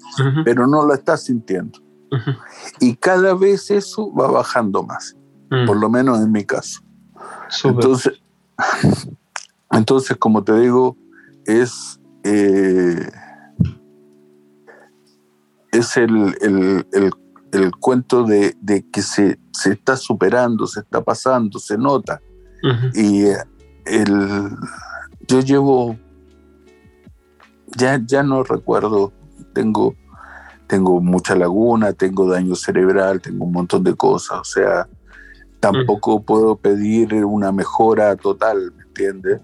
[0.45, 1.81] pero no lo estás sintiendo.
[2.79, 5.17] Y cada vez eso va bajando más,
[5.67, 6.83] por lo menos en mi caso.
[7.65, 8.21] Entonces,
[9.71, 10.97] entonces, como te digo,
[11.47, 13.11] es, eh,
[15.73, 17.13] es el, el, el
[17.53, 18.57] el cuento de,
[18.93, 22.21] que se, se, está superando, se está pasando, se nota.
[22.95, 23.25] Y
[23.87, 24.51] el,
[25.27, 25.97] yo llevo,
[27.77, 29.13] ya, ya no recuerdo,
[29.55, 29.95] tengo,
[30.67, 34.89] tengo mucha laguna, tengo daño cerebral, tengo un montón de cosas, o sea,
[35.61, 39.41] tampoco puedo pedir una mejora total, ¿me entiendes?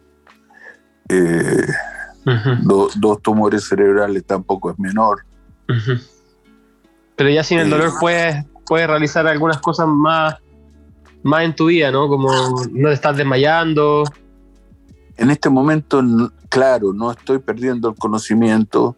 [1.08, 1.66] Eh,
[2.96, 5.24] dos tumores cerebrales tampoco es menor.
[7.16, 10.36] Pero ya sin el dolor puedes, puedes realizar algunas cosas más,
[11.22, 12.08] más en tu vida, ¿no?
[12.08, 12.30] Como
[12.72, 14.04] no te estás desmayando.
[15.16, 16.02] En este momento,
[16.48, 18.96] claro, no estoy perdiendo el conocimiento.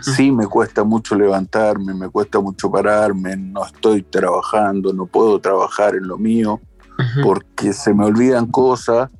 [0.00, 5.96] Sí me cuesta mucho levantarme, me cuesta mucho pararme, no estoy trabajando, no puedo trabajar
[5.96, 6.60] en lo mío
[7.22, 9.10] porque se me olvidan cosas,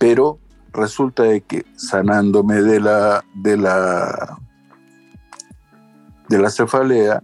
[0.00, 0.40] pero
[0.72, 4.38] resulta de que sanándome de la de la
[6.28, 7.22] de la cefalea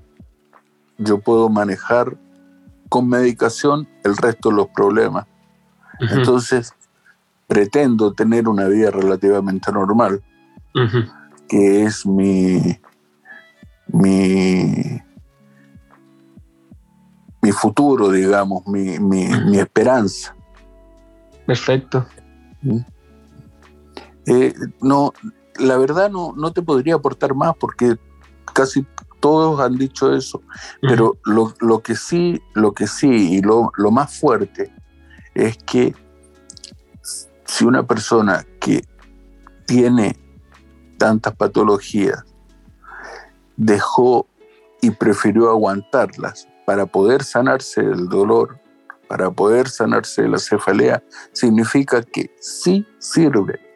[0.98, 2.16] yo puedo manejar
[2.88, 5.26] con medicación el resto de los problemas.
[6.00, 6.72] Entonces,
[7.46, 10.22] pretendo tener una vida relativamente normal,
[11.48, 12.78] que es mi,
[13.88, 15.00] mi,
[17.42, 20.34] mi futuro, digamos, mi, mi, esperanza.
[21.46, 22.06] Perfecto.
[24.26, 25.12] Eh, no,
[25.58, 27.96] la verdad no, no te podría aportar más porque
[28.52, 28.86] casi
[29.20, 30.42] todos han dicho eso,
[30.80, 34.72] pero lo, que sí, lo que sí, y lo, más fuerte
[35.34, 35.94] es que
[37.44, 38.84] si una persona que
[39.66, 40.16] tiene
[40.98, 42.24] tantas patologías
[43.56, 44.26] dejó
[44.80, 48.60] y prefirió aguantarlas para poder sanarse del dolor,
[49.08, 51.02] para poder sanarse de la cefalea,
[51.32, 53.67] significa que sí sirve.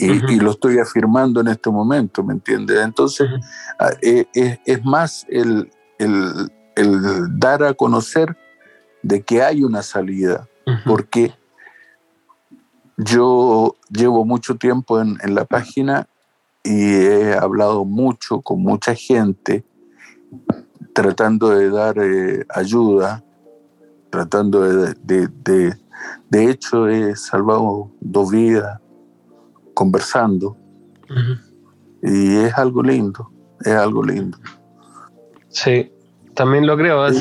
[0.00, 2.78] Y, y lo estoy afirmando en este momento, ¿me entiendes?
[2.80, 3.28] Entonces,
[3.78, 8.36] ah, eh, es, es más el, el- el dar a conocer
[9.02, 10.46] de que hay una salida,
[10.86, 11.34] porque
[12.96, 16.08] yo llevo mucho tiempo en, en la página
[16.64, 19.64] y he hablado mucho con mucha gente
[20.94, 23.24] tratando de dar eh, ayuda,
[24.10, 25.76] tratando de, de, de-
[26.30, 28.80] de hecho he salvado dos vidas
[29.78, 30.56] conversando
[32.02, 34.36] y es algo lindo, es algo lindo.
[35.50, 35.90] Sí,
[36.34, 37.06] también lo creo.
[37.08, 37.20] Ujú.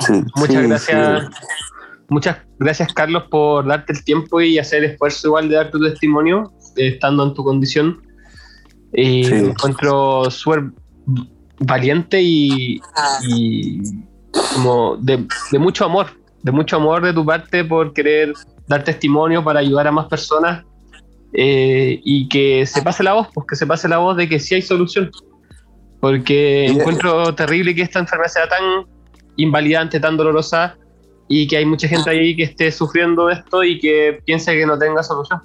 [0.00, 1.22] Sí, Muchas sí, gracias.
[1.22, 1.28] sí.
[2.08, 5.78] Muchas gracias, Carlos, por darte el tiempo y hacer el esfuerzo igual de dar tu
[5.80, 8.02] testimonio, eh, estando en tu condición.
[8.92, 9.34] Y Sí.
[9.34, 10.64] me encuentro súper
[11.60, 12.80] valiente y,
[13.28, 13.82] y
[14.54, 16.06] como de, de mucho amor,
[16.42, 18.32] de mucho amor de tu parte por querer
[18.66, 20.64] dar testimonio para ayudar a más personas
[21.32, 24.38] eh, y que se pase la voz, pues que se pase la voz de que
[24.38, 25.10] sí hay solución.
[26.00, 28.86] Porque encuentro terrible que esta enfermedad sea tan
[29.36, 30.76] invalidante, tan dolorosa
[31.28, 34.78] y que hay mucha gente ahí que esté sufriendo esto y que piense que no
[34.78, 35.40] tenga solución,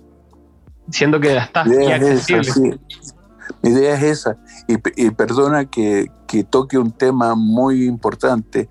[0.91, 2.71] siendo que la está, Mi idea es es esa, sí.
[3.63, 4.37] Mi idea es esa.
[4.67, 8.69] Y perdona que, que toque un tema muy importante.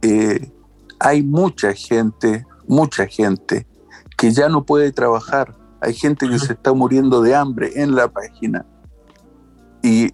[0.00, 0.50] Eh,
[0.98, 3.66] hay mucha gente, mucha gente
[4.18, 5.56] que ya no puede trabajar.
[5.80, 8.66] Hay gente que se está muriendo de hambre en la página.
[9.82, 10.12] Y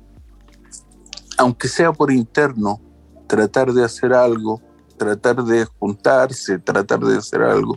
[1.38, 2.80] aunque sea por interno,
[3.26, 4.60] tratar de hacer algo,
[4.98, 7.76] tratar de juntarse, tratar de hacer algo,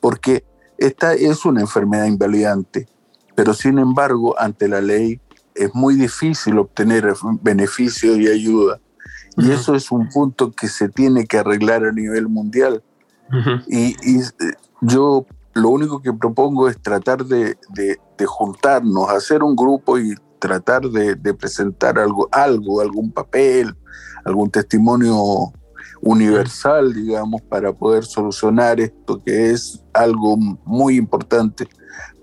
[0.00, 0.44] porque
[0.78, 2.88] esta es una enfermedad invalidante,
[3.34, 5.20] pero sin embargo, ante la ley
[5.54, 7.12] es muy difícil obtener
[7.42, 8.80] beneficios y ayuda.
[9.38, 12.82] Y eso es un punto que se tiene que arreglar a nivel mundial.
[13.68, 15.26] Y, eh, yo
[15.56, 20.82] lo único que propongo es tratar de, de- de juntarnos, hacer un grupo y tratar
[20.82, 23.74] de, de presentar algo, algo, algún papel,
[24.24, 25.16] algún testimonio
[26.02, 31.66] universal, digamos, para poder solucionar esto que es algo muy importante,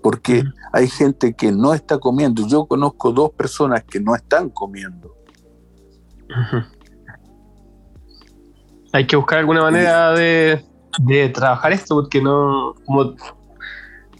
[0.02, 2.46] porque hay gente que no está comiendo.
[2.46, 5.12] Yo conozco dos personas que no están comiendo.
[8.92, 10.64] Hay que buscar alguna manera de,
[10.98, 13.14] de trabajar esto, porque no, como,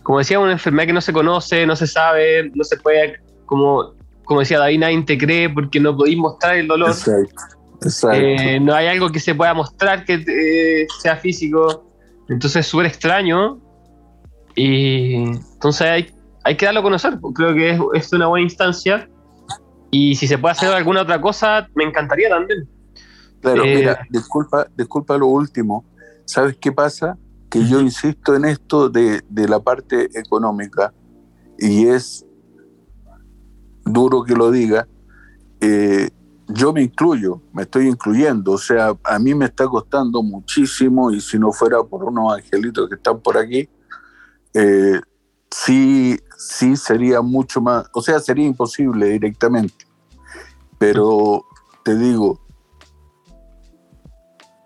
[0.03, 3.95] como decía, una enfermedad que no se conoce, no se sabe, no se puede, como,
[4.25, 6.91] como decía David, nadie te cree porque no podéis mostrar el dolor.
[6.91, 7.43] Exacto.
[7.83, 8.17] Exacto.
[8.19, 11.91] Eh, no hay algo que se pueda mostrar que eh, sea físico.
[12.29, 13.61] Entonces es súper extraño.
[14.55, 16.15] Y entonces hay,
[16.45, 17.19] hay que darlo a conocer.
[17.35, 19.09] Creo que es, es una buena instancia.
[19.91, 22.69] Y si se puede hacer alguna otra cosa, me encantaría también.
[23.41, 25.85] Claro, Eh, mira, disculpa, disculpa lo último.
[26.25, 27.19] ¿Sabes qué pasa?
[27.51, 30.93] Que yo insisto en esto de, de la parte económica
[31.59, 32.25] y es
[33.85, 34.89] duro que lo diga.
[35.61, 36.11] eh,
[36.47, 41.21] yo me incluyo, me estoy incluyendo, o sea, a mí me está costando muchísimo y
[41.21, 43.67] si no fuera por unos angelitos que están por aquí,
[44.53, 45.01] eh,
[45.51, 49.87] sí, sí sería mucho más, o sea, sería imposible directamente.
[50.79, 51.47] Pero
[51.83, 52.41] te digo,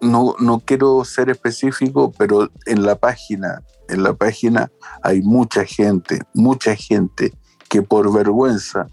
[0.00, 4.70] no, no quiero ser específico, pero en la página, en la página
[5.02, 7.32] hay mucha gente, mucha gente
[7.68, 8.86] que por vergüenza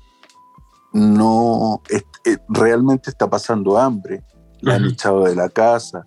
[0.93, 4.23] no es- eh, realmente está pasando hambre.
[4.61, 6.05] La han echado de la casa,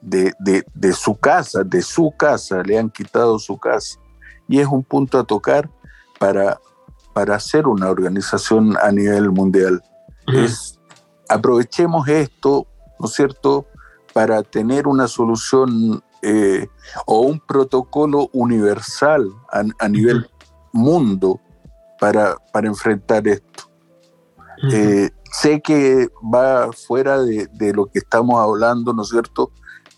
[0.00, 3.98] de, de- de su casa, de su casa, le han quitado su casa.
[4.48, 5.70] Y es un punto a tocar
[6.18, 6.58] para,
[7.12, 9.82] para hacer una organización a nivel mundial
[10.26, 10.78] es
[11.28, 12.66] aprovechemos esto,
[12.98, 13.66] ¿no es cierto?,
[14.14, 16.66] para tener una solución eh,
[17.06, 20.26] o un protocolo universal a, a nivel
[20.72, 21.40] mundo
[22.00, 23.64] para, para enfrentar esto.
[24.62, 24.74] Ujú.
[24.74, 29.50] Eh, sé que va fuera de, de lo que estamos hablando, ¿no es cierto?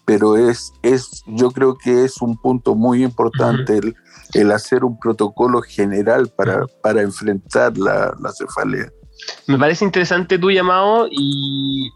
[0.04, 3.94] Pero es, es, yo creo que es un punto muy importante el,
[4.34, 8.88] el hacer un protocolo general para, para enfrentar la, la cefalea.
[9.46, 11.90] Me parece interesante tu llamado y,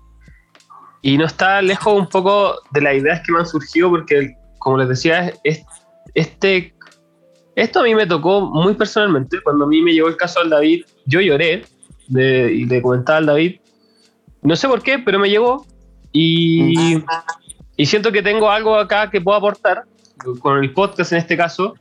[1.02, 4.78] y no está lejos un poco de las ideas que me han surgido porque, como
[4.78, 5.62] les decía, es-
[6.14, 6.74] este,
[7.56, 9.38] esto a mí me tocó muy personalmente.
[9.42, 11.64] Cuando a mí me llegó el caso al David, yo lloré
[12.08, 13.60] de- y le comentaba al David,
[14.42, 15.66] no sé por qué, pero me llegó
[16.12, 16.74] y,
[17.76, 19.84] y siento que tengo algo acá que puedo aportar
[20.40, 21.74] con el podcast en este caso,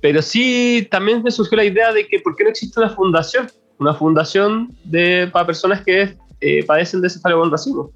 [0.00, 3.48] pero sí también me surgió la idea de que por qué no existe una fundación
[3.78, 7.90] una fundación de, para personas que eh, padecen de cefalea con racimo.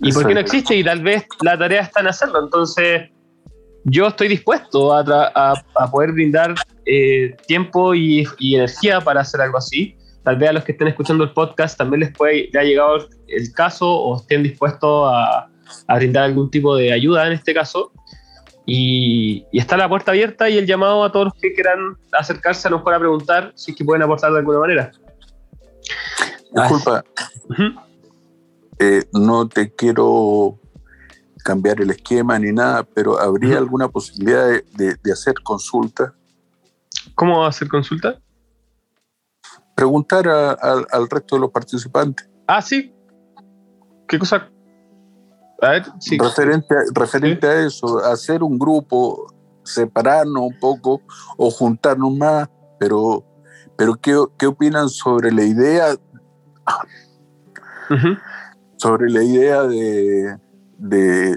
[0.00, 0.76] ¿Y por qué no existe?
[0.76, 2.42] Y tal vez la tarea está en hacerlo.
[2.42, 3.10] Entonces,
[3.84, 5.00] yo estoy dispuesto a,
[5.34, 6.54] a- a poder brindar
[6.86, 9.96] eh, tiempo y, y energía para hacer algo así.
[10.22, 13.52] Tal vez a los que estén escuchando el podcast también les puede, ha llegado el
[13.52, 15.48] caso o estén dispuestos a,
[15.86, 17.92] a brindar algún tipo de ayuda en este caso.
[18.66, 22.66] Y, y está la puerta abierta y el llamado a todos los que quieran acercarse
[22.68, 24.90] a lo mejor a preguntar si es que pueden aportar de alguna manera.
[26.54, 27.04] Disculpa,
[27.50, 27.62] Ujú.
[28.78, 30.58] Eh, no te quiero
[31.44, 36.14] cambiar el esquema ni nada, pero ¿habría alguna posibilidad de, de- de hacer consulta?
[37.14, 38.18] ¿Cómo hacer consulta?
[39.74, 42.28] Preguntar a- al- al resto de los participantes.
[42.46, 42.92] Ah, sí.
[44.08, 44.48] ¿Qué cosa?
[45.60, 46.16] A ver, sí.
[46.18, 49.32] Referente, a- referente a eso, hacer un grupo,
[49.64, 51.02] separarnos un poco
[51.36, 52.48] o juntarnos más,
[52.78, 53.24] pero,
[53.76, 55.94] pero ¿qué, qué opinan sobre la idea.
[58.76, 60.38] Sobre la idea de,
[60.78, 61.36] de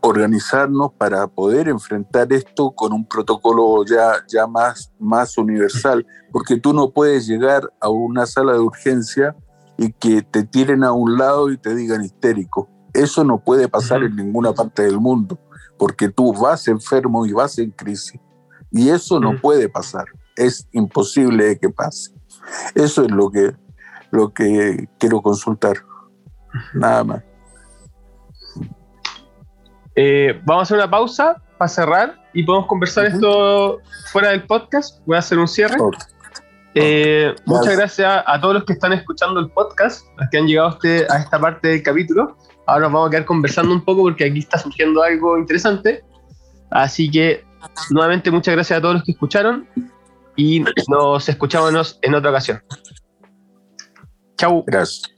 [0.00, 6.06] organizarnos para poder enfrentar esto con un protocolo ya, ya más, más universal?
[6.32, 9.34] Porque tú no puedes llegar a una sala de urgencia
[9.78, 12.68] y que te tiren a un lado y te digan histérico.
[12.92, 15.38] Eso no puede pasar en ninguna parte del mundo,
[15.78, 18.18] porque tú vas enfermo y vas en crisis.
[18.70, 20.06] Y eso no puede pasar.
[20.34, 22.12] Es imposible que pase.
[22.74, 23.54] Eso es lo que,
[24.10, 25.76] lo que quiero consultar.
[26.74, 27.22] Nada más.
[29.94, 33.78] Eh, vamos a hacer una pausa para cerrar y podemos conversar esto
[34.12, 35.00] fuera del podcast.
[35.06, 35.76] Voy a hacer un cierre.
[36.74, 40.68] Eh, muchas gracias a todos los que están escuchando el podcast, los que han llegado
[40.68, 42.36] a, este- a esta parte del capítulo.
[42.66, 46.04] Ahora nos vamos a quedar conversando un poco porque aquí está surgiendo algo interesante.
[46.70, 47.44] Así que,
[47.90, 49.66] nuevamente, muchas gracias a todos los que escucharon
[50.36, 52.60] y nos escuchamos en otra ocasión.
[54.36, 54.62] Chau.
[54.66, 55.15] Gracias.